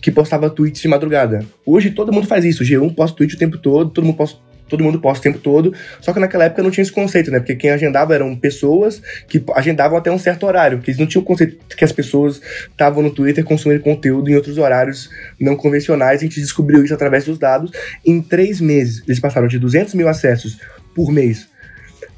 [0.00, 1.44] que postava tweets de madrugada.
[1.64, 2.64] Hoje todo mundo faz isso.
[2.64, 5.42] O G1 posta tweet o tempo todo, todo mundo posta todo mundo posta o tempo
[5.42, 5.72] todo.
[6.00, 7.38] Só que naquela época não tinha esse conceito, né?
[7.38, 11.22] Porque quem agendava eram pessoas que agendavam até um certo horário, porque eles não tinham
[11.22, 16.20] o conceito que as pessoas estavam no Twitter consumindo conteúdo em outros horários não convencionais.
[16.20, 17.70] A gente descobriu isso através dos dados.
[18.04, 20.58] Em três meses, eles passaram de 200 mil acessos
[20.94, 21.48] por mês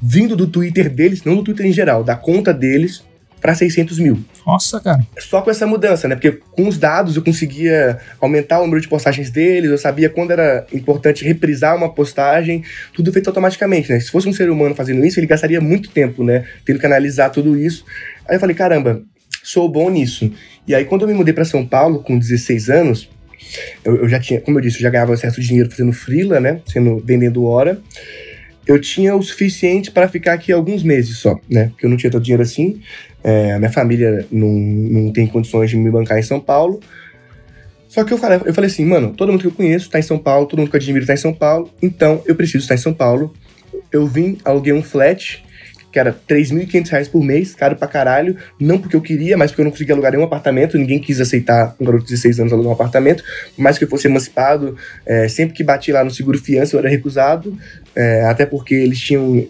[0.01, 3.03] vindo do Twitter deles, não do Twitter em geral, da conta deles,
[3.39, 4.19] para 600 mil.
[4.45, 5.05] Nossa, cara.
[5.19, 6.15] Só com essa mudança, né?
[6.15, 10.31] Porque com os dados eu conseguia aumentar o número de postagens deles, eu sabia quando
[10.31, 13.99] era importante reprisar uma postagem, tudo feito automaticamente, né?
[13.99, 16.45] Se fosse um ser humano fazendo isso, ele gastaria muito tempo, né?
[16.65, 17.85] Tendo que analisar tudo isso.
[18.27, 19.01] Aí eu falei, caramba,
[19.43, 20.31] sou bom nisso.
[20.67, 23.09] E aí quando eu me mudei para São Paulo, com 16 anos,
[23.83, 26.61] eu, eu, já tinha, como eu disse, eu já ganhava certo dinheiro fazendo freela, né?
[26.65, 27.81] Sendo, vendendo hora
[28.69, 31.69] eu tinha o suficiente para ficar aqui alguns meses só, né?
[31.69, 32.79] Porque eu não tinha tanto dinheiro assim.
[33.23, 36.79] É, minha família não, não tem condições de me bancar em São Paulo.
[37.87, 40.03] Só que eu falei, eu falei assim, mano, todo mundo que eu conheço está em
[40.03, 42.75] São Paulo, todo mundo que eu admiro está em São Paulo, então eu preciso estar
[42.75, 43.33] em São Paulo.
[43.91, 45.43] Eu vim, aluguei um flat,
[45.91, 48.37] que era 3.500 reais por mês, caro pra caralho.
[48.59, 50.77] Não porque eu queria, mas porque eu não conseguia alugar nenhum apartamento.
[50.77, 53.23] Ninguém quis aceitar um garoto de 16 anos alugar um apartamento.
[53.57, 56.89] Mais que eu fosse emancipado, é, sempre que bati lá no seguro fiança eu era
[56.89, 57.57] recusado.
[57.95, 59.47] É, até porque eles tinham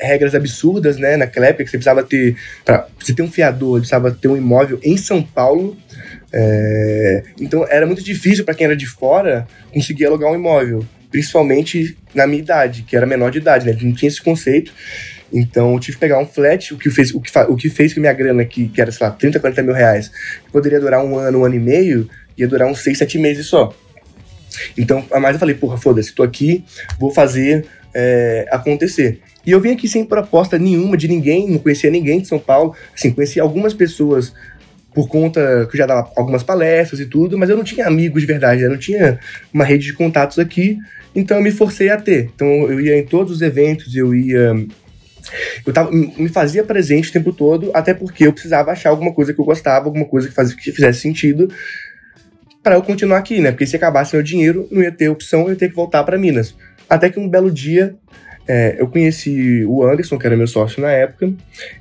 [0.00, 1.16] regras absurdas, né?
[1.16, 2.36] Naquela época que você precisava ter.
[2.64, 5.76] Pra você ter um fiador, precisava ter um imóvel em São Paulo.
[6.32, 10.84] É, então era muito difícil para quem era de fora conseguir alugar um imóvel.
[11.10, 13.76] Principalmente na minha idade, que era menor de idade, né?
[13.80, 14.72] Não tinha esse conceito.
[15.32, 17.92] Então eu tive que pegar um flat, o que fez, o que, o que fez
[17.92, 21.04] que minha grana, que, que era, sei lá, 30, 40 mil reais, que poderia durar
[21.04, 23.74] um ano, um ano e meio, ia durar uns 6, 7 meses só.
[24.76, 26.64] Então, mas eu falei, porra, foda-se, tô aqui,
[26.98, 29.20] vou fazer é, acontecer.
[29.46, 32.74] E eu vim aqui sem proposta nenhuma de ninguém, não conhecia ninguém de São Paulo.
[32.94, 34.32] Assim, conhecia algumas pessoas
[34.94, 38.20] por conta que eu já dava algumas palestras e tudo, mas eu não tinha amigos
[38.20, 39.18] de verdade, eu não tinha
[39.52, 40.78] uma rede de contatos aqui,
[41.14, 42.30] então eu me forcei a ter.
[42.34, 44.54] Então eu ia em todos os eventos, eu ia.
[45.64, 49.32] Eu tava, me fazia presente o tempo todo, até porque eu precisava achar alguma coisa
[49.32, 51.48] que eu gostava, alguma coisa que, fazia, que fizesse sentido
[52.62, 53.52] para eu continuar aqui, né?
[53.52, 56.18] Porque se acabasse meu dinheiro, não ia ter opção, eu ia ter que voltar para
[56.18, 56.54] Minas.
[56.88, 57.94] Até que um belo dia
[58.52, 61.32] é, eu conheci o Anderson, que era meu sócio na época.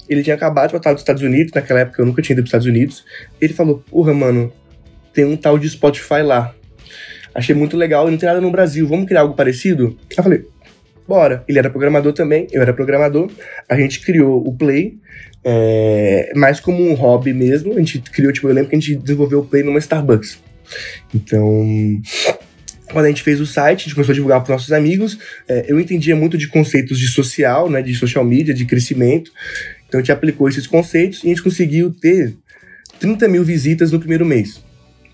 [0.08, 2.46] Ele tinha acabado de voltar dos Estados Unidos, naquela época eu nunca tinha ido para
[2.46, 3.04] os Estados Unidos.
[3.42, 4.54] Ele falou: Porra, mano,
[5.12, 6.54] tem um tal de Spotify lá.
[7.34, 9.98] Achei muito legal e não tem nada no Brasil, vamos criar algo parecido?
[10.16, 10.46] Eu falei:
[11.08, 11.44] Bora.
[11.48, 13.32] Ele era programador também, eu era programador.
[13.68, 15.00] A gente criou o Play,
[15.44, 17.74] é, mais como um hobby mesmo.
[17.74, 20.38] A gente criou, tipo, eu lembro que a gente desenvolveu o Play numa Starbucks.
[21.16, 22.00] Então,
[22.92, 25.18] quando a gente fez o site, a gente começou a divulgar para nossos amigos.
[25.48, 29.32] É, eu entendia muito de conceitos de social, né, de social media, de crescimento.
[29.88, 32.36] Então a gente aplicou esses conceitos e a gente conseguiu ter
[33.00, 34.62] 30 mil visitas no primeiro mês.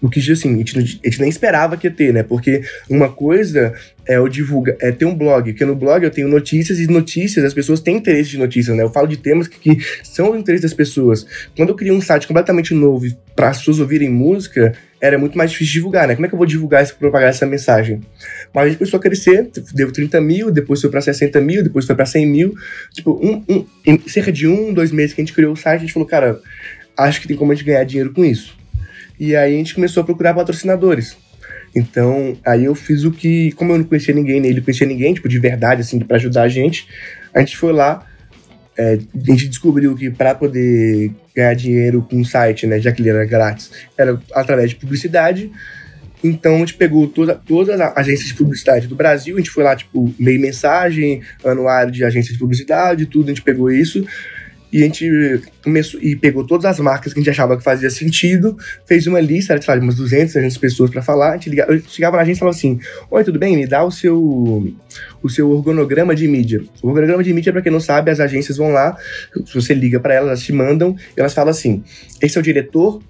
[0.02, 2.22] O que, assim, a gente, a gente, nem esperava que ia ter, né?
[2.22, 3.74] Porque uma coisa
[4.08, 7.44] é eu divulga, é ter um blog, porque no blog eu tenho notícias e notícias,
[7.44, 8.84] as pessoas têm interesse de notícias, né?
[8.84, 11.26] Eu falo de temas que, que são do interesse das pessoas.
[11.56, 15.52] Quando eu criei um site completamente novo para as pessoas ouvirem música, era muito mais
[15.52, 16.16] difícil divulgar, né?
[16.16, 18.02] Como é que eu vou divulgar isso, propagar essa mensagem?
[18.54, 21.86] Mas a gente começou a crescer, deu 30 mil, depois foi para 60 mil, depois
[21.86, 22.54] foi para 100 mil.
[22.94, 25.78] Tipo, um, um, em cerca de um, dois meses que a gente criou o site,
[25.78, 26.40] a gente falou, cara,
[26.98, 28.55] acho que tem como a gente ganhar dinheiro com isso.
[29.20, 31.18] E aí a gente começou a procurar patrocinadores.
[31.76, 35.28] Então, aí eu fiz o que, como eu não conhecia ninguém, ele conhecia ninguém, tipo,
[35.28, 36.88] de verdade, assim, para ajudar a gente,
[37.34, 38.08] a gente foi lá,
[38.78, 43.02] é, a gente descobriu que para poder ganhar dinheiro com o site, né, já que
[43.02, 45.52] ele era grátis, era através de publicidade.
[46.24, 49.64] Então a gente pegou toda, todas as agências de publicidade do Brasil, a gente foi
[49.64, 54.06] lá, tipo, meio mensagem, anuário de agência de publicidade, tudo, a gente pegou isso
[54.76, 57.90] e a gente começou e pegou todas as marcas que a gente achava que fazia
[57.90, 61.30] sentido, fez uma lista, era, sei lá, umas 200, 300 pessoas para falar.
[61.30, 62.78] A gente ligava, eu chegava na gente e falava assim:
[63.10, 63.56] Oi, tudo bem?
[63.56, 64.76] Me dá o seu,
[65.24, 66.62] o seu organograma de mídia.
[66.84, 68.98] O organograma de mídia, para quem não sabe, as agências vão lá,
[69.46, 71.82] se você liga para elas, elas te mandam, elas falam assim:
[72.22, 73.02] esse é o diretor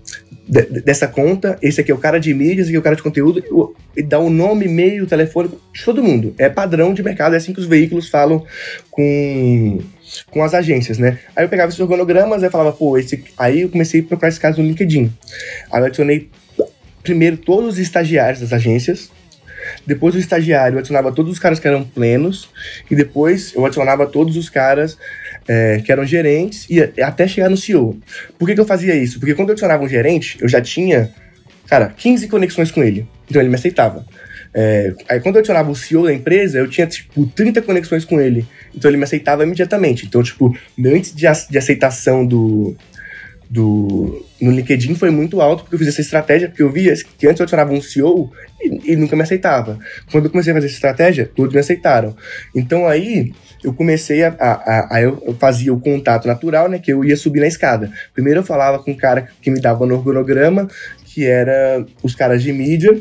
[0.48, 3.02] dessa conta, esse aqui é o cara de mídia, esse aqui é o cara de
[3.02, 3.44] conteúdo,
[3.98, 6.36] e dá o nome, e-mail, telefone de todo mundo.
[6.38, 8.46] É padrão de mercado, é assim que os veículos falam
[8.92, 9.82] com,
[10.30, 11.20] com as agências, né?
[11.36, 13.24] Aí eu pegava esses organogramas, eu falava, pô, esse.
[13.38, 15.12] Aí eu comecei a procurar esse caso no LinkedIn.
[15.72, 16.30] Aí eu adicionei
[17.04, 19.12] primeiro todos os estagiários das agências,
[19.86, 22.50] depois o estagiário eu adicionava todos os caras que eram plenos,
[22.90, 24.98] e depois eu adicionava todos os caras
[25.48, 27.98] é, que eram gerentes, e até chegar no CEO.
[28.38, 29.20] Por que, que eu fazia isso?
[29.20, 31.12] Porque quando eu adicionava um gerente, eu já tinha,
[31.68, 33.08] cara, 15 conexões com ele.
[33.30, 34.06] Então ele me aceitava.
[34.58, 38.22] É, aí quando eu adicionava o CEO da empresa, eu tinha, tipo, 30 conexões com
[38.22, 38.48] ele.
[38.74, 40.06] Então ele me aceitava imediatamente.
[40.06, 42.74] Então, tipo, meu índice de, de aceitação do,
[43.50, 47.28] do, no LinkedIn foi muito alto, porque eu fiz essa estratégia, porque eu via que
[47.28, 49.78] antes eu adicionava um CEO e, e nunca me aceitava.
[50.10, 52.16] Quando eu comecei a fazer essa estratégia, todos me aceitaram.
[52.56, 57.04] Então aí eu comecei a, a, a, eu fazia o contato natural, né, que eu
[57.04, 57.92] ia subir na escada.
[58.14, 60.70] Primeiro eu falava com o cara que me dava no organograma,
[61.04, 62.98] que era os caras de mídia,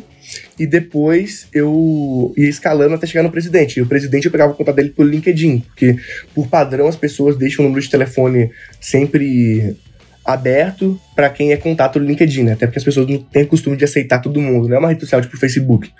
[0.59, 3.79] e depois eu ia escalando até chegar no presidente.
[3.79, 5.97] E o presidente eu pegava o contato dele pelo LinkedIn, porque
[6.35, 9.77] por padrão as pessoas deixam o número de telefone sempre
[10.25, 12.53] aberto para quem é contato no LinkedIn, né?
[12.53, 15.01] Até porque as pessoas não têm costume de aceitar todo mundo, não é uma rede
[15.01, 15.91] social tipo Facebook.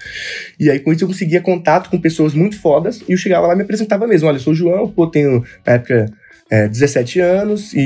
[0.59, 3.53] E aí com isso eu conseguia contato com pessoas muito fodas e eu chegava lá
[3.53, 4.27] e me apresentava mesmo.
[4.27, 6.11] Olha, eu sou o João, pô, tenho na época
[6.51, 7.81] é, 17 anos e,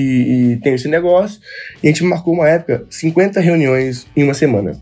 [0.53, 1.41] e tenho esse negócio.
[1.83, 4.81] E a gente marcou uma época 50 reuniões em uma semana.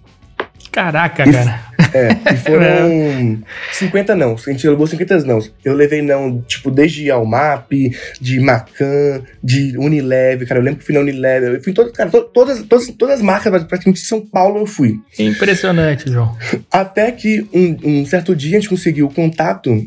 [0.76, 1.60] Caraca, cara.
[1.94, 4.34] É, e foram 50 não.
[4.34, 5.38] A gente levou 50 não.
[5.64, 7.72] Eu levei não, tipo, desde Almap,
[8.20, 10.60] de Macan, de Unilever, cara.
[10.60, 11.54] Eu lembro que fui na Unilever.
[11.54, 14.58] Eu fui em todo, cara, to, todas, todas, todas as marcas, praticamente de São Paulo
[14.58, 15.00] eu fui.
[15.18, 16.36] Impressionante, João.
[16.70, 19.82] Até que um, um certo dia a gente conseguiu o contato,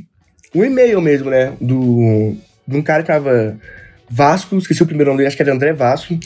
[0.56, 1.54] o e-mail mesmo, né?
[1.62, 2.36] Do,
[2.68, 3.56] de um cara que tava.
[4.12, 6.18] Vasco, esqueci o primeiro nome dele, acho que era André Vasco,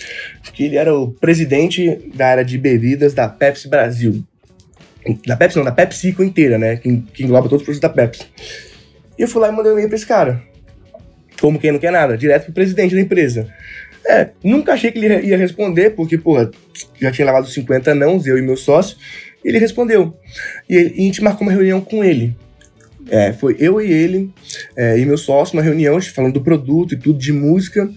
[0.53, 4.23] que ele era o presidente da área de bebidas da Pepsi Brasil.
[5.25, 6.77] Da Pepsi não, da PepsiCo inteira, né?
[6.77, 8.25] Que, que engloba todos os produtos da Pepsi.
[9.17, 10.41] E eu fui lá e mandei um e-mail pra esse cara.
[11.39, 13.47] Como quem não quer nada, direto pro presidente da empresa.
[14.05, 16.51] É, nunca achei que ele ia responder, porque, porra,
[16.99, 18.97] já tinha levado 50 nãos, eu e meu sócio.
[19.43, 20.17] E ele respondeu.
[20.69, 22.35] E, e a gente marcou uma reunião com ele.
[23.09, 24.31] É, foi eu e ele
[24.77, 27.89] é, e meu sócio, uma reunião falando do produto e tudo, de música.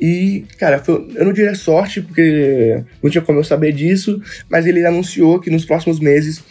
[0.00, 4.66] E, cara, foi, eu não diria sorte, porque não tinha como eu saber disso, mas
[4.66, 6.42] ele anunciou que nos próximos meses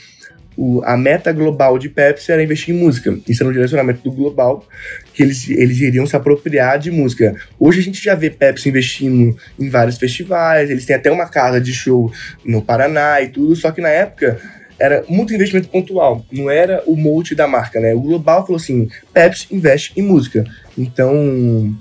[0.58, 3.18] o, a meta global de Pepsi era investir em música.
[3.28, 4.66] Isso era um direcionamento do global,
[5.14, 7.36] que eles, eles iriam se apropriar de música.
[7.60, 11.60] Hoje a gente já vê Pepsi investindo em vários festivais, eles têm até uma casa
[11.60, 12.12] de show
[12.44, 14.40] no Paraná e tudo, só que na época
[14.78, 17.94] era muito investimento pontual, não era o molde da marca, né?
[17.94, 20.44] O global falou assim: Pepsi investe em música.
[20.78, 21.74] Então,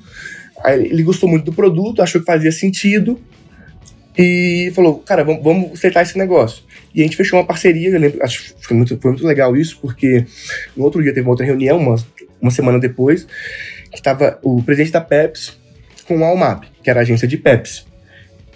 [0.67, 3.21] ele gostou muito do produto, achou que fazia sentido
[4.17, 6.63] e falou, cara, vamos, vamos acertar esse negócio.
[6.95, 9.57] E a gente fechou uma parceria, eu lembro, acho que foi muito, foi muito legal
[9.57, 10.25] isso, porque
[10.77, 11.97] no outro dia teve uma outra reunião, uma,
[12.41, 13.27] uma semana depois,
[13.91, 15.53] que estava o presidente da Pepsi
[16.07, 17.85] com a Almap, que era a agência de Pepsi.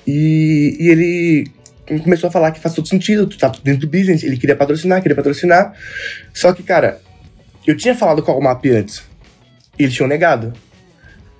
[0.06, 1.50] E, e ele
[2.02, 5.02] começou a falar que faz todo sentido, tu tá dentro do business, ele queria patrocinar,
[5.02, 5.74] queria patrocinar.
[6.32, 7.00] Só que, cara,
[7.66, 9.02] eu tinha falado com a Almap antes,
[9.78, 10.52] e eles tinham negado.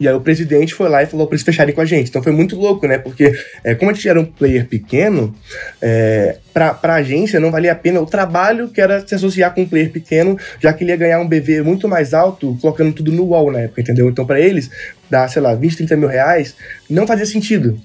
[0.01, 2.09] E aí o presidente foi lá e falou para eles fecharem com a gente.
[2.09, 2.99] Então foi muito louco, né?
[2.99, 3.33] Porque
[3.65, 5.35] é, como a gente era um player pequeno,
[5.81, 9.69] é, para agência não valia a pena o trabalho que era se associar com um
[9.69, 13.25] player pequeno, já que ele ia ganhar um BV muito mais alto, colocando tudo no
[13.25, 14.09] UOL na época, entendeu?
[14.09, 14.71] Então para eles,
[15.11, 16.55] dar, sei lá, 20, 30 mil reais,
[16.89, 17.81] não fazia sentido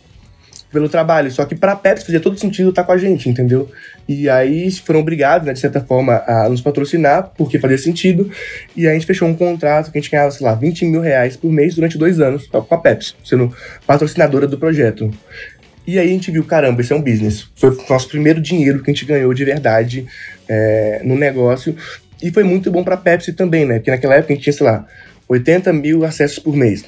[0.73, 1.31] pelo trabalho.
[1.31, 3.69] Só que pra Pepsi fazia todo sentido estar com a gente, entendeu?
[4.09, 8.29] E aí foram obrigados, né, de certa forma, a nos patrocinar, porque fazia sentido.
[8.75, 11.37] E a gente fechou um contrato que a gente ganhava, sei lá, 20 mil reais
[11.37, 13.55] por mês durante dois anos com a Pepsi, sendo
[13.85, 15.13] patrocinadora do projeto.
[15.85, 17.47] E aí a gente viu, caramba, isso é um business.
[17.55, 20.05] Foi o nosso primeiro dinheiro que a gente ganhou de verdade
[20.49, 21.75] é, no negócio.
[22.21, 23.75] E foi muito bom pra Pepsi também, né?
[23.75, 24.87] Porque naquela época a gente tinha, sei lá,
[25.27, 26.85] 80 mil acessos por mês.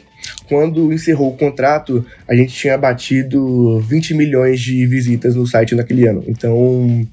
[0.47, 6.07] Quando encerrou o contrato, a gente tinha batido 20 milhões de visitas no site naquele
[6.07, 6.23] ano.
[6.27, 7.07] Então,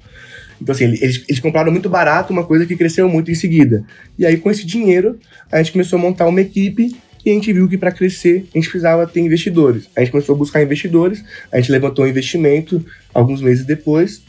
[0.61, 3.85] então assim, eles, eles compraram muito barato uma coisa que cresceu muito em seguida.
[4.19, 5.19] E aí, com esse dinheiro,
[5.51, 6.95] a gente começou a montar uma equipe
[7.25, 9.89] e a gente viu que para crescer a gente precisava ter investidores.
[9.97, 14.23] A gente começou a buscar investidores, a gente levantou um investimento alguns meses depois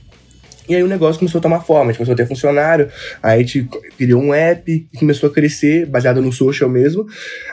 [0.68, 2.90] E aí o negócio começou a tomar forma, a gente começou a ter funcionário,
[3.22, 7.06] aí a gente criou um app e começou a crescer, baseado no social mesmo.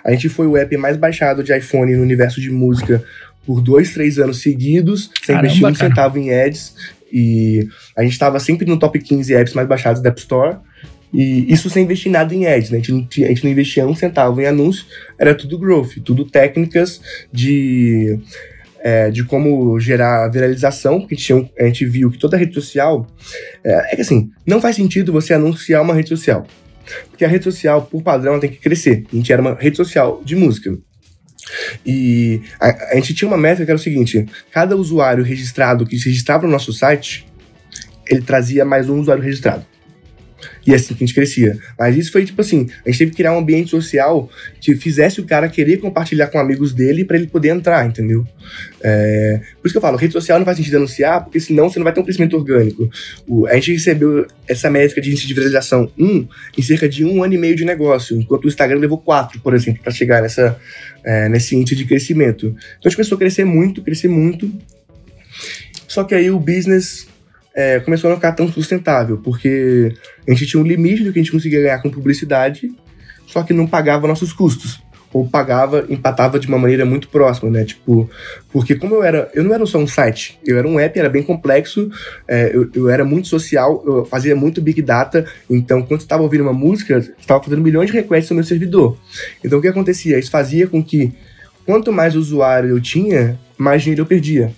[0.04, 3.02] A gente foi o app mais baixado de iPhone no universo de música
[3.44, 5.88] por dois, três anos seguidos, sem Caramba, investir um cara.
[5.88, 6.74] centavo em ads.
[7.12, 10.58] E a gente estava sempre no top 15 apps mais baixados da App Store.
[11.12, 12.78] E isso sem investir nada em ads, né?
[12.78, 14.84] A gente não, a gente não investia um centavo em anúncio,
[15.18, 17.00] era tudo growth, tudo técnicas
[17.32, 18.16] de,
[18.82, 21.14] é, de como gerar viralização, porque
[21.58, 23.06] a gente, viu que toda rede social.
[23.62, 26.46] É, é que assim, não faz sentido você anunciar uma rede social.
[27.08, 29.04] Porque a rede social, por padrão, tem que crescer.
[29.12, 30.76] A gente era uma rede social de música.
[31.84, 35.98] E a, a gente tinha uma métrica que era o seguinte: cada usuário registrado que
[35.98, 37.26] se registrava no nosso site,
[38.06, 39.64] ele trazia mais um usuário registrado.
[40.66, 41.59] E é assim que a gente crescia.
[41.78, 44.30] Mas isso foi tipo assim: a gente teve que criar um ambiente social
[44.61, 48.26] que fizesse o cara querer compartilhar com amigos dele para ele poder entrar, entendeu?
[48.82, 51.78] É, por isso que eu falo: rede social não faz sentido anunciar, porque senão você
[51.78, 52.91] não vai ter um crescimento orgânico.
[53.26, 56.26] O- a gente recebeu essa métrica de índice de viralização 1
[56.59, 59.55] em cerca de um ano e meio de negócio, enquanto o Instagram levou 4, por
[59.55, 60.59] exemplo, para chegar nessa,
[61.05, 62.47] é, nesse índice de crescimento.
[62.47, 64.51] Então a gente começou a crescer muito, crescer muito.
[65.86, 67.07] Só que aí o business
[67.61, 69.94] é, começou a não ficar tão sustentável, porque
[70.26, 72.72] a gente tinha um limite do que a gente conseguia ganhar com publicidade,
[73.26, 74.82] só que não pagava nossos custos.
[75.12, 77.64] Ou pagava, empatava de uma maneira muito próxima, né?
[77.64, 78.08] Tipo,
[78.52, 79.28] porque como eu era.
[79.34, 81.90] Eu não era só um site, eu era um app, era bem complexo,
[82.28, 86.42] é, eu, eu era muito social, eu fazia muito big data, então quando estava ouvindo
[86.42, 88.96] uma música, estava fazendo milhões de requests no meu servidor.
[89.44, 90.16] Então o que acontecia?
[90.16, 91.12] Isso fazia com que
[91.66, 94.52] quanto mais usuário eu tinha, mais dinheiro eu perdia.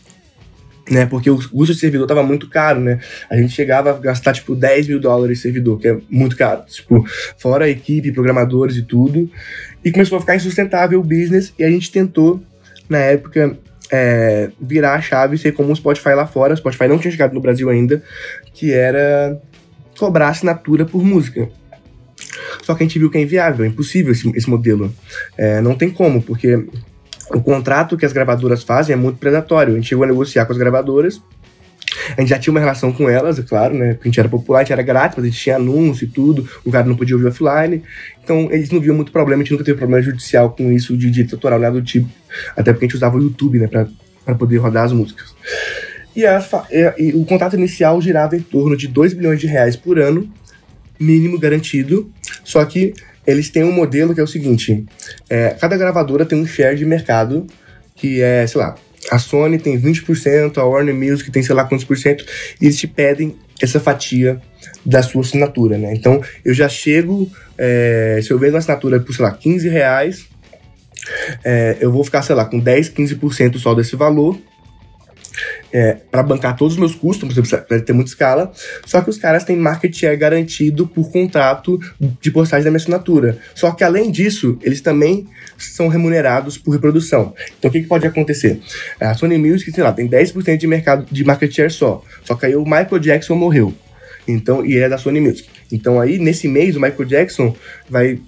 [0.93, 3.01] Né, porque o custo de servidor tava muito caro, né?
[3.30, 6.64] A gente chegava a gastar, tipo, 10 mil dólares de servidor, que é muito caro.
[6.66, 7.03] Tipo,
[7.38, 9.30] fora a equipe, programadores e tudo.
[9.82, 12.43] E começou a ficar insustentável o business e a gente tentou,
[12.90, 13.57] na época,
[13.90, 16.53] é, virar a chave e ser como o Spotify lá fora.
[16.53, 18.03] O Spotify não tinha chegado no Brasil ainda,
[18.53, 19.40] que era
[19.97, 21.49] cobrar assinatura por música.
[22.62, 24.93] Só que a gente viu que é inviável, é impossível esse, esse modelo.
[25.38, 26.66] É, não tem como, porque
[27.35, 29.72] o contrato que as gravadoras fazem é muito predatório.
[29.74, 31.20] A gente chegou a negociar com as gravadoras.
[32.16, 33.95] A gente já tinha uma relação com elas, é claro, né?
[33.95, 36.09] Porque a gente era popular, a gente era grátis, mas a gente tinha anúncio e
[36.09, 36.49] tudo.
[36.64, 37.83] O cara não podia ouvir offline.
[38.22, 39.43] Então, eles não viam muito problema.
[39.43, 42.09] A gente nunca teve problema judicial com isso de direito autoral, nada do tipo.
[42.57, 43.66] Até porque a gente usava o YouTube, né?
[43.66, 43.87] Pra,
[44.24, 45.35] pra poder rodar as músicas.
[46.16, 49.99] E, e- e o contrato inicial girava em torno de 2 bilhões de reais por
[49.99, 50.28] ano,
[50.99, 52.11] mínimo garantido.
[52.43, 52.95] Só que
[53.26, 54.84] eles têm um modelo que é o seguinte:
[55.28, 57.46] é, cada gravadora tem um share de mercado
[57.94, 58.74] que é, sei lá,
[59.10, 62.24] a Sony tem 20%, a Warner Music tem sei lá quantos por cento,
[62.60, 64.40] e eles te pedem essa fatia
[64.84, 65.92] da sua assinatura, né?
[65.94, 70.26] Então eu já chego, é, se eu vendo uma assinatura por, sei lá, 15 reais,
[71.44, 74.38] é, eu vou ficar, sei lá, com 10, 15% só desse valor.
[75.72, 78.52] É, para bancar todos os meus custos, você precisa ter muita escala.
[78.84, 81.80] Só que os caras têm market share garantido por contrato
[82.20, 83.38] de postagem da minha assinatura.
[83.54, 87.34] Só que além disso, eles também são remunerados por reprodução.
[87.58, 88.60] Então o que, que pode acontecer?
[89.00, 92.02] A Sony Music, sei lá, tem 10% de mercado de market share só.
[92.24, 93.74] Só que aí o Michael Jackson morreu.
[94.26, 95.48] Então, e é da Sony Music.
[95.70, 97.56] Então aí, nesse mês, o Michael Jackson
[97.88, 98.20] vai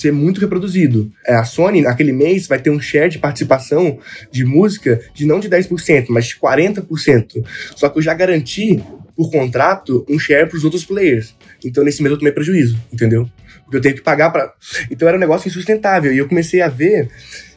[0.00, 1.12] ser muito reproduzido.
[1.26, 3.98] É, A Sony, naquele mês, vai ter um share de participação
[4.30, 7.44] de música de não de 10%, mas de 40%.
[7.76, 8.82] Só que eu já garanti,
[9.14, 11.36] por contrato, um share para os outros players.
[11.64, 13.28] Então, nesse mês, eu tomei prejuízo, entendeu?
[13.64, 14.52] Porque eu tenho que pagar para.
[14.90, 16.12] Então, era um negócio insustentável.
[16.12, 17.08] E eu comecei a ver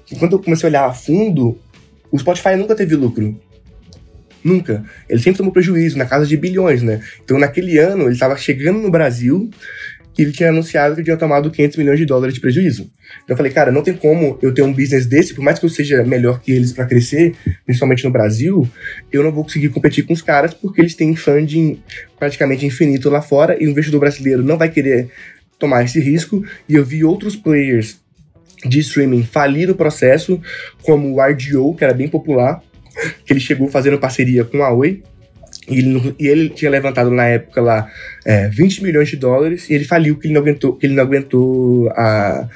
[0.06, 1.58] que, quando eu comecei a olhar a fundo,
[2.12, 3.40] o Spotify nunca teve lucro.
[4.44, 4.84] Nunca.
[5.08, 7.02] Ele sempre tomou prejuízo, na casa de bilhões, né?
[7.24, 9.50] Então, naquele ano, ele estava chegando no Brasil
[10.18, 12.84] e ele tinha anunciado que tinha tomado 500 milhões de dólares de prejuízo.
[13.24, 15.66] Então, eu falei, cara, não tem como eu ter um business desse, por mais que
[15.66, 17.36] eu seja melhor que eles para crescer,
[17.66, 18.68] principalmente no Brasil,
[19.12, 21.82] eu não vou conseguir competir com os caras porque eles têm funding
[22.20, 25.10] praticamente infinito lá fora e o investidor brasileiro não vai querer
[25.58, 26.44] tomar esse risco.
[26.68, 28.02] E eu vi outros players
[28.66, 30.42] de streaming falir o processo,
[30.82, 32.62] como o RDO, que era bem popular,
[33.26, 35.04] que ele chegou fazendo parceria com a Oi.
[35.70, 37.90] E ele, e ele tinha levantado na época lá
[38.26, 41.04] é, 20 milhões de dólares e ele faliu que ele não aguentou, que ele não
[41.04, 42.48] aguentou a,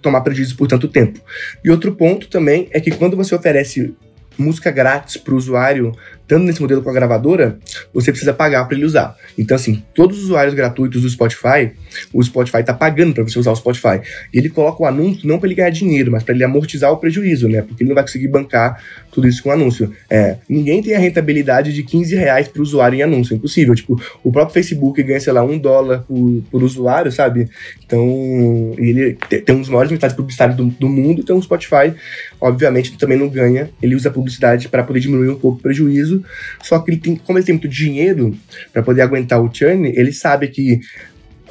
[0.00, 1.20] tomar prejuízo por tanto tempo.
[1.64, 3.94] E outro ponto também é que quando você oferece
[4.38, 5.92] música grátis para o usuário,
[6.26, 7.58] tanto nesse modelo com a gravadora,
[7.92, 9.16] você precisa pagar para ele usar.
[9.36, 11.72] Então, assim, todos os usuários gratuitos do Spotify,
[12.12, 14.00] o Spotify está pagando para você usar o Spotify.
[14.32, 16.96] E ele coloca o anúncio não para ele ganhar dinheiro, mas para ele amortizar o
[16.96, 17.62] prejuízo, né?
[17.62, 18.82] Porque ele não vai conseguir bancar
[19.12, 19.92] tudo isso com anúncio.
[20.10, 23.74] É, ninguém tem a rentabilidade de 15 reais para o usuário em anúncio, é impossível.
[23.74, 27.48] Tipo, o próprio Facebook ganha, sei lá, um dólar por, por usuário, sabe?
[27.84, 31.92] Então, ele te- tem dos maiores mercados publicitários do, do mundo, então o Spotify,
[32.40, 33.70] obviamente, também não ganha.
[33.82, 36.24] Ele usa a publicidade para poder diminuir um pouco o prejuízo
[36.62, 38.34] só que ele tem, como ele tem muito dinheiro
[38.72, 40.80] para poder aguentar o churn, ele sabe que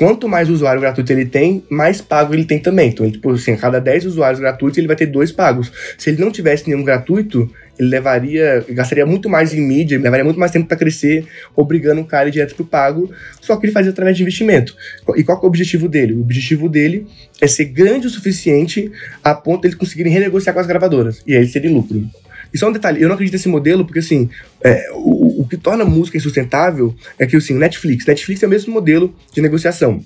[0.01, 2.89] quanto mais usuário gratuito ele tem, mais pago ele tem também.
[2.89, 5.71] Então, tipo assim, a cada 10 usuários gratuitos, ele vai ter dois pagos.
[5.95, 7.47] Se ele não tivesse nenhum gratuito,
[7.77, 12.05] ele levaria, gastaria muito mais em mídia, levaria muito mais tempo para crescer, obrigando o
[12.05, 14.75] cara direto pro pago, só que ele fazia através de investimento.
[15.15, 16.13] E qual é o objetivo dele?
[16.13, 17.05] O objetivo dele
[17.39, 18.91] é ser grande o suficiente
[19.23, 22.09] a ponto de eles conseguirem renegociar com as gravadoras, e aí eles terem lucro.
[22.51, 24.29] E só um detalhe, eu não acredito nesse modelo porque, assim,
[24.63, 28.73] é, o que torna a música insustentável é que, assim, Netflix, Netflix é o mesmo
[28.73, 30.03] modelo de negociação.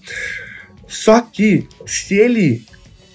[0.87, 2.65] Só que, se ele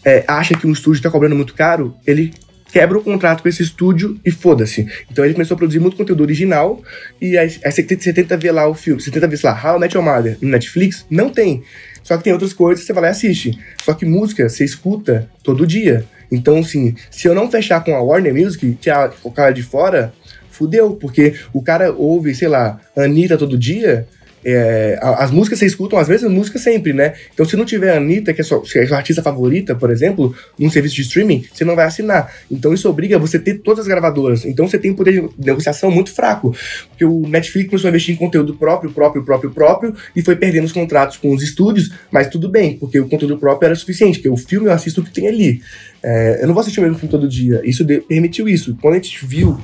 [0.04, 2.32] é, acha que um estúdio está cobrando muito caro, ele
[2.72, 4.86] quebra o contrato com esse estúdio e foda-se.
[5.10, 6.80] Então ele começou a produzir muito conteúdo original
[7.20, 9.80] e aí, você, tenta ver lá o filme, você tenta ver, sei lá, How I
[9.80, 11.64] Met Your Mother no Netflix, não tem.
[12.04, 13.58] Só que tem outras coisas que você vai lá e assiste.
[13.82, 16.06] Só que música você escuta todo dia.
[16.30, 20.12] Então, assim, se eu não fechar com a Warner Music, tirar o cara de fora,
[20.50, 24.06] fudeu, porque o cara ouve, sei lá, Anitta todo dia,
[24.44, 27.12] é, as músicas você escutam as mesmas músicas sempre, né?
[27.32, 29.90] Então, se não tiver a Anitta, que é, sua, que é sua artista favorita, por
[29.90, 32.32] exemplo, num serviço de streaming, você não vai assinar.
[32.50, 34.44] Então, isso obriga você a ter todas as gravadoras.
[34.44, 36.54] Então, você tem um poder de negociação muito fraco.
[36.88, 40.64] Porque o Netflix começou a investir em conteúdo próprio, próprio, próprio, próprio, e foi perdendo
[40.64, 44.28] os contratos com os estúdios, mas tudo bem, porque o conteúdo próprio era suficiente, porque
[44.28, 45.60] o filme eu assisto o que tem ali.
[46.02, 47.60] É, eu não vou assistir o mesmo filme todo dia.
[47.62, 48.76] Isso de, permitiu isso.
[48.80, 49.58] Quando a gente viu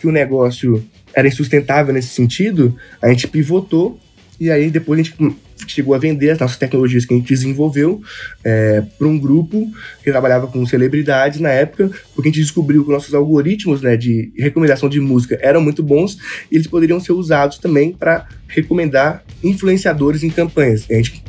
[0.00, 0.84] que o negócio
[1.14, 3.98] era insustentável nesse sentido, a gente pivotou
[4.38, 5.16] e aí depois a gente
[5.66, 8.02] chegou a vender as nossas tecnologias que a gente desenvolveu
[8.44, 9.70] é, para um grupo
[10.02, 14.30] que trabalhava com celebridades na época, porque a gente descobriu que nossos algoritmos né, de
[14.36, 16.18] recomendação de música eram muito bons
[16.50, 20.84] e eles poderiam ser usados também para recomendar influenciadores em campanhas.
[20.88, 21.22] E a gente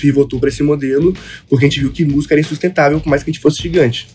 [0.00, 1.14] pivotou para esse modelo
[1.48, 4.08] porque a gente viu que música era insustentável por mais que a gente fosse gigante.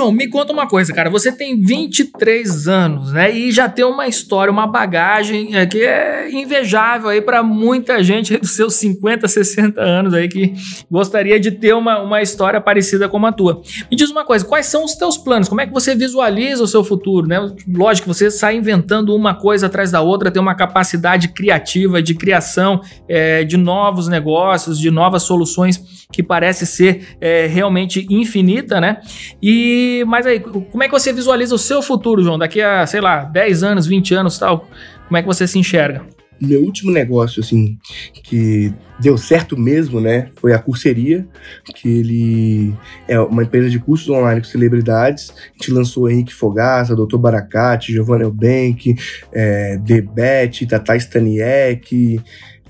[0.00, 1.10] João, me conta uma coisa, cara.
[1.10, 3.30] Você tem 23 anos, né?
[3.30, 8.34] E já tem uma história, uma bagagem é, que é invejável aí para muita gente
[8.38, 10.54] dos seus 50, 60 anos aí que
[10.90, 13.60] gostaria de ter uma, uma história parecida com a tua.
[13.90, 15.50] Me diz uma coisa, quais são os teus planos?
[15.50, 17.38] Como é que você visualiza o seu futuro, né?
[17.68, 22.80] Lógico você sai inventando uma coisa atrás da outra, tem uma capacidade criativa de criação
[23.06, 28.98] é, de novos negócios, de novas soluções que parece ser é, realmente infinita, né?
[29.42, 32.38] E mas aí, como é que você visualiza o seu futuro, João?
[32.38, 34.68] Daqui a, sei lá, 10 anos, 20 anos tal,
[35.06, 36.02] como é que você se enxerga?
[36.40, 37.76] Meu último negócio, assim,
[38.24, 41.28] que deu certo mesmo, né, foi a Curseria,
[41.74, 42.74] que ele
[43.06, 45.30] é uma empresa de cursos online com celebridades.
[45.30, 47.18] A gente lançou Henrique Fogaça, Dr.
[47.18, 48.96] Baracate, Giovanna Elbank,
[49.32, 52.18] é, Debete, Tata Staniek,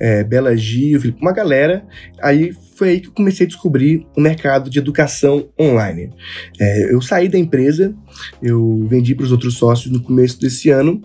[0.00, 1.84] é, Bela Gil, uma galera.
[2.22, 6.10] Aí foi aí que eu comecei a descobrir o mercado de educação online.
[6.58, 7.94] É, eu saí da empresa,
[8.42, 11.02] eu vendi para os outros sócios no começo desse ano,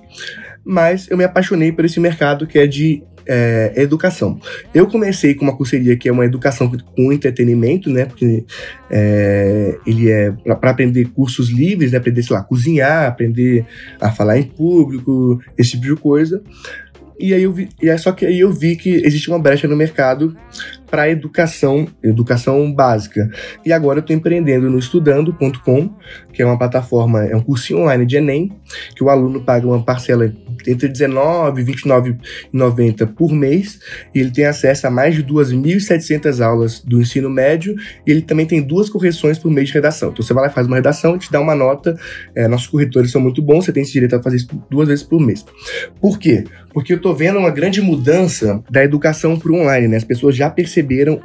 [0.64, 4.40] mas eu me apaixonei por esse mercado que é de é, educação.
[4.74, 8.06] Eu comecei com uma curseria que é uma educação com entretenimento, né?
[8.06, 8.46] Porque
[8.90, 11.98] é, ele é para aprender cursos livres, né?
[11.98, 13.66] Aprender, sei lá, cozinhar, aprender
[14.00, 16.42] a falar em público, esse tipo de coisa.
[17.20, 19.68] E aí eu vi, e é só que aí eu vi que existe uma brecha
[19.68, 20.36] no mercado
[20.90, 23.30] para educação, educação básica.
[23.66, 25.90] E agora eu estou empreendendo no estudando.com,
[26.32, 28.52] que é uma plataforma, é um cursinho online de Enem,
[28.96, 30.32] que o aluno paga uma parcela
[30.68, 33.80] entre 19 e 29,90 por mês,
[34.14, 37.76] e ele tem acesso a mais de 2.700 aulas do ensino médio,
[38.06, 40.10] e ele também tem duas correções por mês de redação.
[40.10, 41.98] Então você vai lá, faz uma redação, te dá uma nota,
[42.36, 45.04] é, nossos corretores são muito bons, você tem esse direito a fazer isso duas vezes
[45.04, 45.46] por mês.
[46.00, 46.44] Por quê?
[46.74, 49.98] Porque eu estou vendo uma grande mudança da educação para o online, né?
[49.98, 50.75] As pessoas já perceberam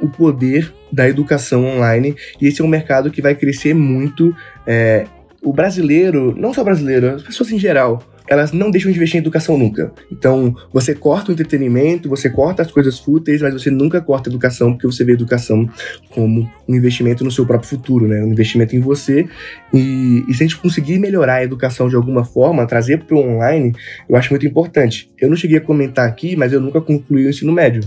[0.01, 4.35] o poder da educação online, e esse é um mercado que vai crescer muito.
[4.65, 5.05] É,
[5.43, 9.19] o brasileiro, não só brasileiro, as pessoas em geral, elas não deixam de investir em
[9.19, 9.91] educação nunca.
[10.09, 14.31] Então, você corta o entretenimento, você corta as coisas fúteis, mas você nunca corta a
[14.31, 15.67] educação, porque você vê a educação
[16.11, 18.23] como um investimento no seu próprio futuro, né?
[18.23, 19.27] Um investimento em você.
[19.73, 23.19] E, e se a gente conseguir melhorar a educação de alguma forma, trazer para o
[23.19, 23.73] online,
[24.07, 25.11] eu acho muito importante.
[25.19, 27.81] Eu não cheguei a comentar aqui, mas eu nunca concluí o ensino médio.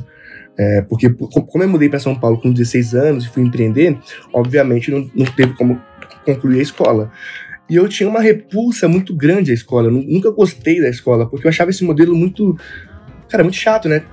[0.57, 3.99] É, porque como eu mudei para São Paulo com 16 anos e fui empreender,
[4.33, 5.81] obviamente não, não teve como
[6.25, 7.13] concluir a escola.
[7.69, 9.89] E eu tinha uma repulsa muito grande à escola.
[9.89, 12.57] Eu nunca gostei da escola, porque eu achava esse modelo muito.
[13.29, 14.05] Cara, muito chato, né?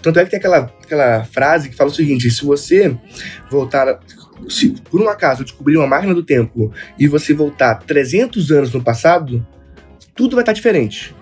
[0.00, 2.96] Tanto é que tem aquela, aquela frase que fala o seguinte: se você
[3.50, 4.00] voltar.
[4.48, 8.82] Se por um acaso descobrir uma máquina do tempo e você voltar 300 anos no
[8.82, 9.46] passado,
[10.14, 11.14] tudo vai estar diferente.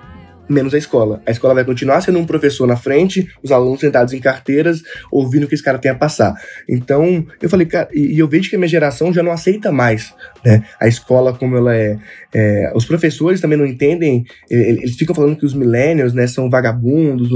[0.50, 1.22] Menos a escola.
[1.26, 5.44] A escola vai continuar sendo um professor na frente, os alunos sentados em carteiras, ouvindo
[5.44, 6.34] o que esse cara tem a passar.
[6.68, 10.14] Então, eu falei, cara, e eu vejo que a minha geração já não aceita mais
[10.44, 10.64] né?
[10.80, 11.98] a escola como ela é,
[12.32, 12.72] é.
[12.74, 17.28] Os professores também não entendem, eles ficam falando que os millennials né, são vagabundos.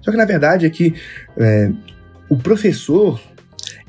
[0.00, 0.94] Só que na verdade é que
[1.38, 1.70] é,
[2.28, 3.20] o professor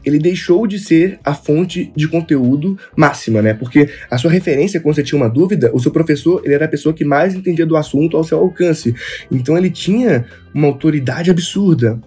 [0.05, 3.53] ele deixou de ser a fonte de conteúdo máxima, né?
[3.53, 6.69] Porque a sua referência, quando você tinha uma dúvida, o seu professor, ele era a
[6.69, 8.93] pessoa que mais entendia do assunto ao seu alcance.
[9.31, 11.99] Então ele tinha uma autoridade absurda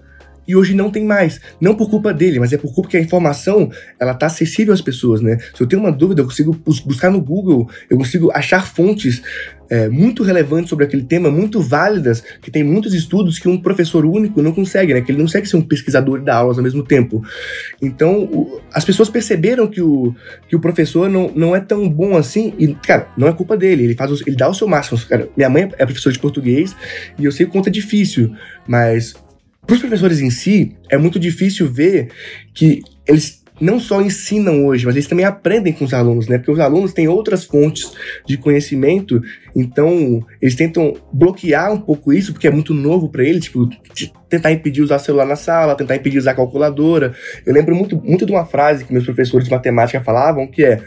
[0.46, 1.40] e hoje não tem mais.
[1.60, 4.80] Não por culpa dele, mas é por culpa que a informação ela está acessível às
[4.80, 5.38] pessoas, né?
[5.54, 9.22] Se eu tenho uma dúvida, eu consigo buscar no Google, eu consigo achar fontes
[9.70, 14.04] é, muito relevantes sobre aquele tema, muito válidas, que tem muitos estudos que um professor
[14.04, 15.00] único não consegue, né?
[15.00, 17.22] Que ele não consegue ser um pesquisador e dar aulas ao mesmo tempo.
[17.80, 20.14] Então, o, as pessoas perceberam que o,
[20.48, 23.84] que o professor não, não é tão bom assim, e, cara, não é culpa dele,
[23.84, 24.98] ele, faz o, ele dá o seu máximo.
[25.08, 26.76] Cara, minha mãe é professora de português
[27.18, 28.34] e eu sei o quanto é difícil,
[28.66, 29.14] mas
[29.66, 32.08] para os professores em si, é muito difícil ver
[32.52, 36.38] que eles não só ensinam hoje, mas eles também aprendem com os alunos, né?
[36.38, 37.92] Porque os alunos têm outras fontes
[38.26, 39.22] de conhecimento,
[39.54, 43.68] então eles tentam bloquear um pouco isso, porque é muito novo para eles, tipo,
[44.28, 47.14] tentar impedir usar celular na sala, tentar impedir usar calculadora.
[47.46, 50.80] Eu lembro muito, muito de uma frase que meus professores de matemática falavam, que é,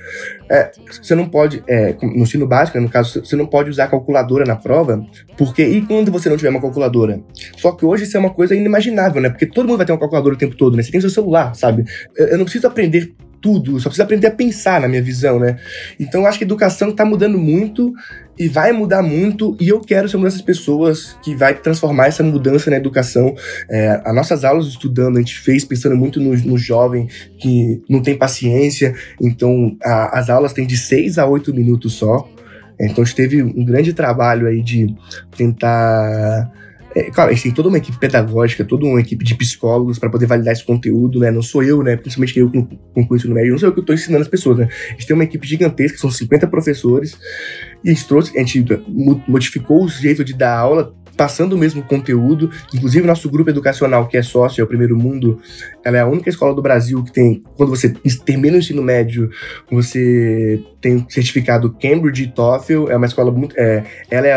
[0.50, 4.46] é você não pode, é, no ensino básico, no caso, você não pode usar calculadora
[4.46, 5.02] na prova,
[5.38, 7.22] porque e quando você não tiver uma calculadora?
[7.56, 9.30] Só que hoje isso é uma coisa inimaginável, né?
[9.30, 10.84] Porque todo mundo vai ter uma calculadora o tempo todo, né?
[10.84, 11.86] Você tem seu celular, sabe?
[12.16, 13.14] Eu, eu não preciso aprender
[13.48, 15.58] tudo, só precisa aprender a pensar, na minha visão, né?
[15.98, 17.94] Então eu acho que a educação está mudando muito
[18.38, 22.22] e vai mudar muito, e eu quero ser uma dessas pessoas que vai transformar essa
[22.22, 23.34] mudança na educação.
[23.70, 27.08] É, as nossas aulas estudando, a gente fez pensando muito no, no jovem
[27.40, 32.30] que não tem paciência, então a, as aulas têm de 6 a 8 minutos só.
[32.78, 34.94] Então a gente teve um grande trabalho aí de
[35.38, 36.52] tentar
[36.98, 40.10] é, claro, a gente tem toda uma equipe pedagógica, toda uma equipe de psicólogos para
[40.10, 41.30] poder validar esse conteúdo, né?
[41.30, 41.96] Não sou eu, né?
[41.96, 44.58] Principalmente eu que concluí isso no médio, não sou eu que estou ensinando as pessoas,
[44.58, 44.68] né?
[44.90, 47.16] A gente tem uma equipe gigantesca, são 50 professores,
[47.84, 48.66] e a gente trouxe, a gente
[49.28, 52.50] modificou o jeito de dar aula, passando o mesmo conteúdo.
[52.74, 55.40] Inclusive, nosso grupo educacional, que é sócio, é o Primeiro Mundo,
[55.86, 57.90] ela é a única escola do Brasil que tem, quando você
[58.26, 59.30] termina o ensino médio,
[59.70, 63.56] você tem certificado Cambridge e TOEFL, é uma escola muito.
[63.56, 64.34] É, ela é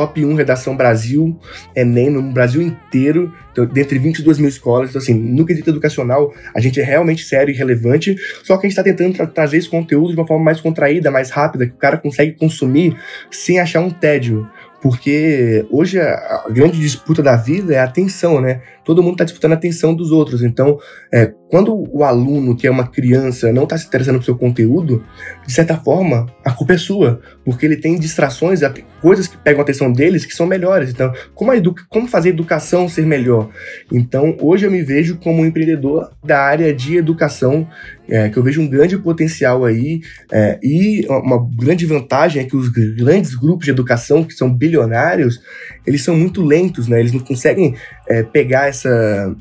[0.00, 1.38] top 1 redação Brasil,
[1.76, 4.88] Enem, no Brasil inteiro, então, dentre 22 mil escolas.
[4.88, 8.70] Então, assim, no quesito educacional, a gente é realmente sério e relevante, só que a
[8.70, 11.74] gente está tentando tra trazer esse conteúdo de uma forma mais contraída, mais rápida, que
[11.74, 12.96] o cara consegue consumir
[13.30, 14.48] sem achar um tédio.
[14.80, 18.62] Porque hoje a grande disputa da vida é a atenção, né?
[18.90, 20.42] Todo mundo está disputando a atenção dos outros.
[20.42, 20.76] Então,
[21.12, 25.04] é, quando o aluno, que é uma criança, não está se interessando pelo seu conteúdo,
[25.46, 28.60] de certa forma, a culpa é sua, porque ele tem distrações,
[29.00, 30.90] coisas que pegam a atenção deles que são melhores.
[30.90, 31.52] Então, como,
[31.88, 33.48] como fazer a educação ser melhor?
[33.92, 37.68] Então, hoje eu me vejo como um empreendedor da área de educação,
[38.08, 40.00] é, que eu vejo um grande potencial aí,
[40.32, 45.40] é, e uma grande vantagem é que os grandes grupos de educação, que são bilionários,
[45.86, 46.98] eles são muito lentos, né?
[47.00, 47.74] Eles não conseguem
[48.10, 49.34] é, pegar essa.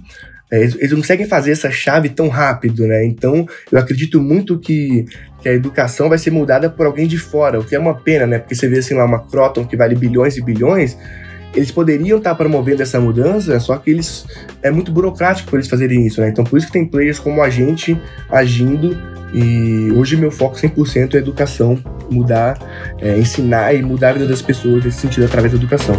[0.51, 3.03] É, eles não conseguem fazer essa chave tão rápido, né?
[3.05, 5.05] Então, eu acredito muito que,
[5.41, 8.25] que a educação vai ser mudada por alguém de fora, o que é uma pena,
[8.25, 8.39] né?
[8.39, 10.97] Porque você vê assim lá uma Croton que vale bilhões e bilhões,
[11.53, 14.25] eles poderiam estar promovendo essa mudança, só que eles
[14.61, 16.29] é muito burocrático para eles fazerem isso, né?
[16.29, 17.99] Então, por isso que tem players como a gente
[18.29, 18.97] agindo
[19.33, 21.77] e hoje meu foco 100% é educação,
[22.09, 22.57] mudar,
[22.99, 25.95] é, ensinar e mudar a vida das pessoas nesse sentido através da educação.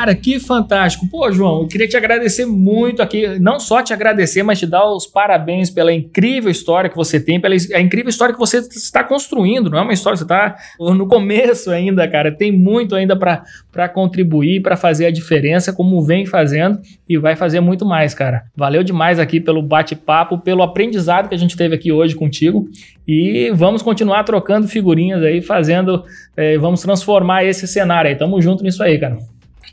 [0.00, 1.06] Cara, que fantástico.
[1.10, 4.90] Pô, João, eu queria te agradecer muito aqui, não só te agradecer, mas te dar
[4.90, 9.04] os parabéns pela incrível história que você tem, pela a incrível história que você está
[9.04, 9.68] construindo.
[9.68, 12.34] Não é uma história, você está no começo ainda, cara.
[12.34, 17.60] Tem muito ainda para contribuir, para fazer a diferença, como vem fazendo e vai fazer
[17.60, 18.44] muito mais, cara.
[18.56, 22.66] Valeu demais aqui pelo bate-papo, pelo aprendizado que a gente teve aqui hoje contigo.
[23.06, 28.16] E vamos continuar trocando figurinhas aí, fazendo, é, vamos transformar esse cenário aí.
[28.16, 29.18] Tamo junto nisso aí, cara.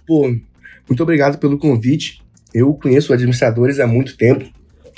[0.08, 0.34] Pô,
[0.88, 2.22] muito obrigado pelo convite.
[2.54, 4.46] Eu conheço administradores há muito tempo.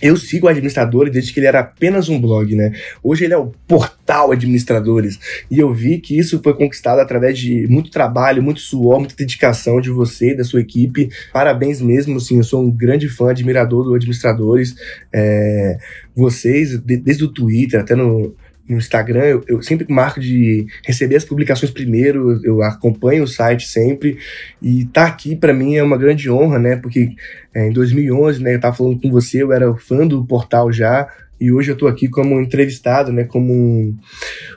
[0.01, 2.71] Eu sigo o administrador desde que ele era apenas um blog, né?
[3.03, 5.19] Hoje ele é o portal Administradores.
[5.51, 9.81] E eu vi que isso foi conquistado através de muito trabalho, muito suor, muita dedicação
[9.81, 11.09] de você e da sua equipe.
[11.33, 14.75] Parabéns mesmo, assim, eu sou um grande fã, admirador do Administradores.
[15.11, 15.77] É,
[16.15, 18.33] vocês, de, desde o Twitter até no,
[18.69, 23.67] no Instagram, eu, eu, sempre marco de receber as publicações primeiro, eu acompanho o site
[23.67, 24.17] sempre,
[24.61, 27.09] e tá aqui para mim é uma grande honra, né, porque
[27.53, 31.07] é, em 2011, né, eu tava falando com você, eu era fã do portal já,
[31.41, 33.97] e hoje eu estou aqui como entrevistado, né, como um,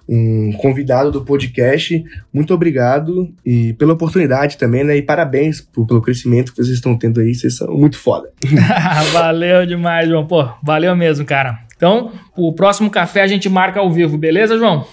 [0.08, 2.04] um, convidado do podcast.
[2.32, 6.98] Muito obrigado e pela oportunidade também, né, e parabéns por, pelo crescimento que vocês estão
[6.98, 8.30] tendo aí, vocês são muito foda.
[9.12, 11.60] valeu demais, João, pô, valeu mesmo, cara.
[11.82, 14.86] Então, o próximo café a gente marca ao vivo, beleza, João?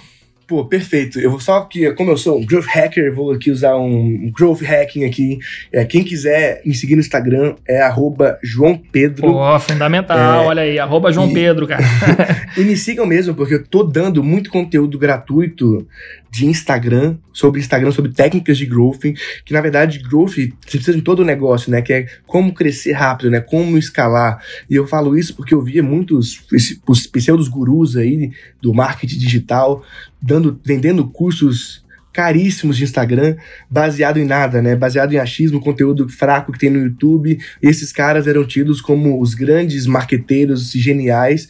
[0.48, 1.20] Pô, perfeito.
[1.20, 4.64] Eu vou só que, como eu sou um growth hacker, vou aqui usar um growth
[4.64, 5.38] hacking aqui.
[5.72, 9.32] É, quem quiser me seguir no Instagram é arroba João Pedro.
[9.32, 11.84] Pô, fundamental, é, olha aí, arroba João e, Pedro, cara.
[12.58, 15.88] e me sigam mesmo, porque eu tô dando muito conteúdo gratuito
[16.32, 19.02] de Instagram, sobre Instagram, sobre técnicas de growth,
[19.46, 21.82] que na verdade growth você precisa de todo o negócio, né?
[21.82, 23.40] Que é como crescer rápido, né?
[23.42, 24.44] Como escalar.
[24.70, 26.44] E eu falo isso porque eu via muitos
[26.88, 29.84] os pseudos gurus aí do marketing digital
[30.22, 33.36] dando, vendendo cursos caríssimos de Instagram,
[33.70, 34.76] baseado em nada, né?
[34.76, 37.38] Baseado em achismo, conteúdo fraco que tem no YouTube.
[37.62, 41.48] E esses caras eram tidos como os grandes marqueteiros geniais.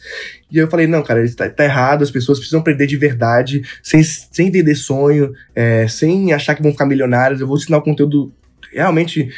[0.50, 4.02] E eu falei, não, cara, tá, tá errado, as pessoas precisam aprender de verdade, sem,
[4.02, 7.40] sem vender sonho, é, sem achar que vão ficar milionários.
[7.40, 8.32] Eu vou ensinar o conteúdo
[8.72, 9.28] realmente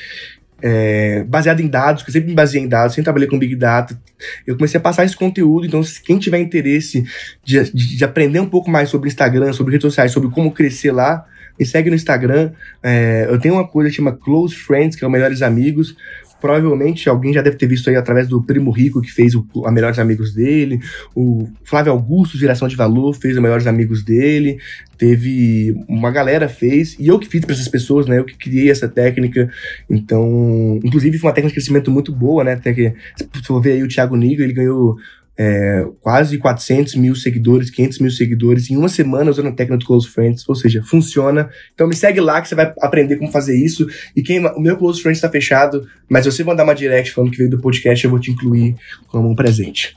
[0.63, 3.57] é, baseado em dados, que eu sempre me baseei em dados, sempre trabalhei com Big
[3.57, 4.01] Data.
[4.47, 7.05] Eu comecei a passar esse conteúdo, então quem tiver interesse
[7.45, 10.93] de, de, de aprender um pouco mais sobre Instagram, sobre redes sociais, sobre como crescer
[10.93, 11.27] lá,
[11.59, 12.53] me segue no Instagram.
[12.83, 15.97] É, eu tenho uma coisa que chama Close Friends, que é o Melhores Amigos.
[16.43, 19.71] Provavelmente alguém já deve ter visto aí através do Primo Rico, que fez o, a
[19.71, 20.81] Melhores Amigos dele.
[21.15, 24.59] O Flávio Augusto, Geração de Valor, fez o Melhores Amigos dele.
[24.99, 25.73] Teve.
[25.89, 26.97] Uma galera fez.
[26.99, 28.19] E eu que fiz para essas pessoas, né?
[28.19, 29.49] Eu que criei essa técnica.
[29.89, 30.81] Então.
[30.83, 32.55] Inclusive, foi uma técnica de crescimento muito boa, né?
[32.55, 34.97] Até que, se for ver aí o Thiago Nigo, ele ganhou
[35.39, 39.87] é, quase 400 mil seguidores, 500 mil seguidores em uma semana usando a técnica do
[39.87, 41.49] Close Friends, ou seja, funciona.
[41.75, 43.87] Então me segue lá que você vai aprender como fazer isso.
[44.15, 47.31] E quem o meu Close Friends está fechado, mas se você mandar uma direct falando
[47.31, 48.77] que veio do podcast, eu vou te incluir
[49.09, 49.97] como um presente.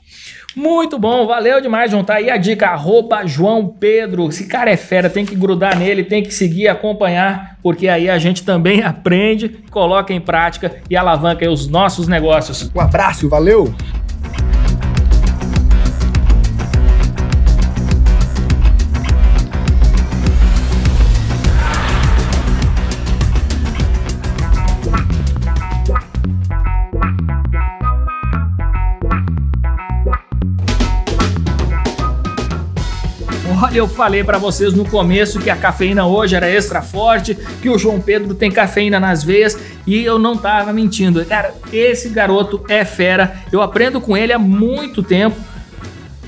[0.56, 2.02] Muito bom, valeu demais, João.
[2.02, 4.26] Tá aí a dica, arroba João Pedro.
[4.30, 8.18] Esse cara é fera, tem que grudar nele, tem que seguir, acompanhar, porque aí a
[8.18, 12.70] gente também aprende, coloca em prática e alavanca os nossos negócios.
[12.74, 13.74] Um abraço, valeu!
[33.58, 37.70] Olha, eu falei para vocês no começo que a cafeína hoje era extra forte, que
[37.70, 41.24] o João Pedro tem cafeína nas veias e eu não tava mentindo.
[41.24, 43.36] Cara, esse garoto é fera.
[43.50, 45.36] Eu aprendo com ele há muito tempo.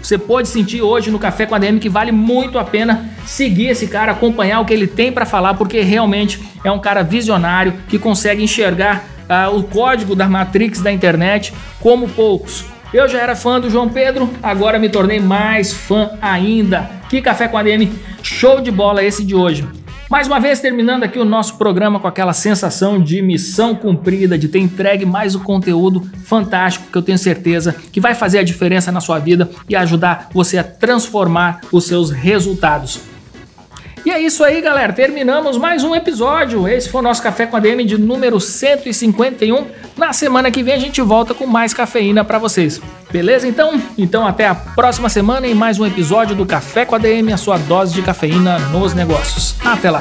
[0.01, 3.67] Você pode sentir hoje no Café com a DM que vale muito a pena seguir
[3.67, 7.75] esse cara, acompanhar o que ele tem para falar, porque realmente é um cara visionário
[7.89, 12.65] que consegue enxergar uh, o código da Matrix da internet como poucos.
[12.93, 16.91] Eu já era fã do João Pedro, agora me tornei mais fã ainda.
[17.11, 19.69] Que café com ADM, show de bola esse de hoje.
[20.09, 24.49] Mais uma vez, terminando aqui o nosso programa com aquela sensação de missão cumprida, de
[24.49, 28.91] ter entregue mais um conteúdo fantástico que eu tenho certeza que vai fazer a diferença
[28.91, 33.03] na sua vida e ajudar você a transformar os seus resultados.
[34.09, 34.91] E é isso aí, galera.
[34.91, 36.67] Terminamos mais um episódio.
[36.67, 39.67] Esse foi o nosso Café com a DM de número 151.
[39.99, 42.81] Na semana que vem a gente volta com mais cafeína para vocês.
[43.11, 43.79] Beleza então?
[43.99, 47.37] Então até a próxima semana em mais um episódio do Café com a DM, a
[47.37, 49.55] sua dose de cafeína nos negócios.
[49.63, 50.01] Até lá.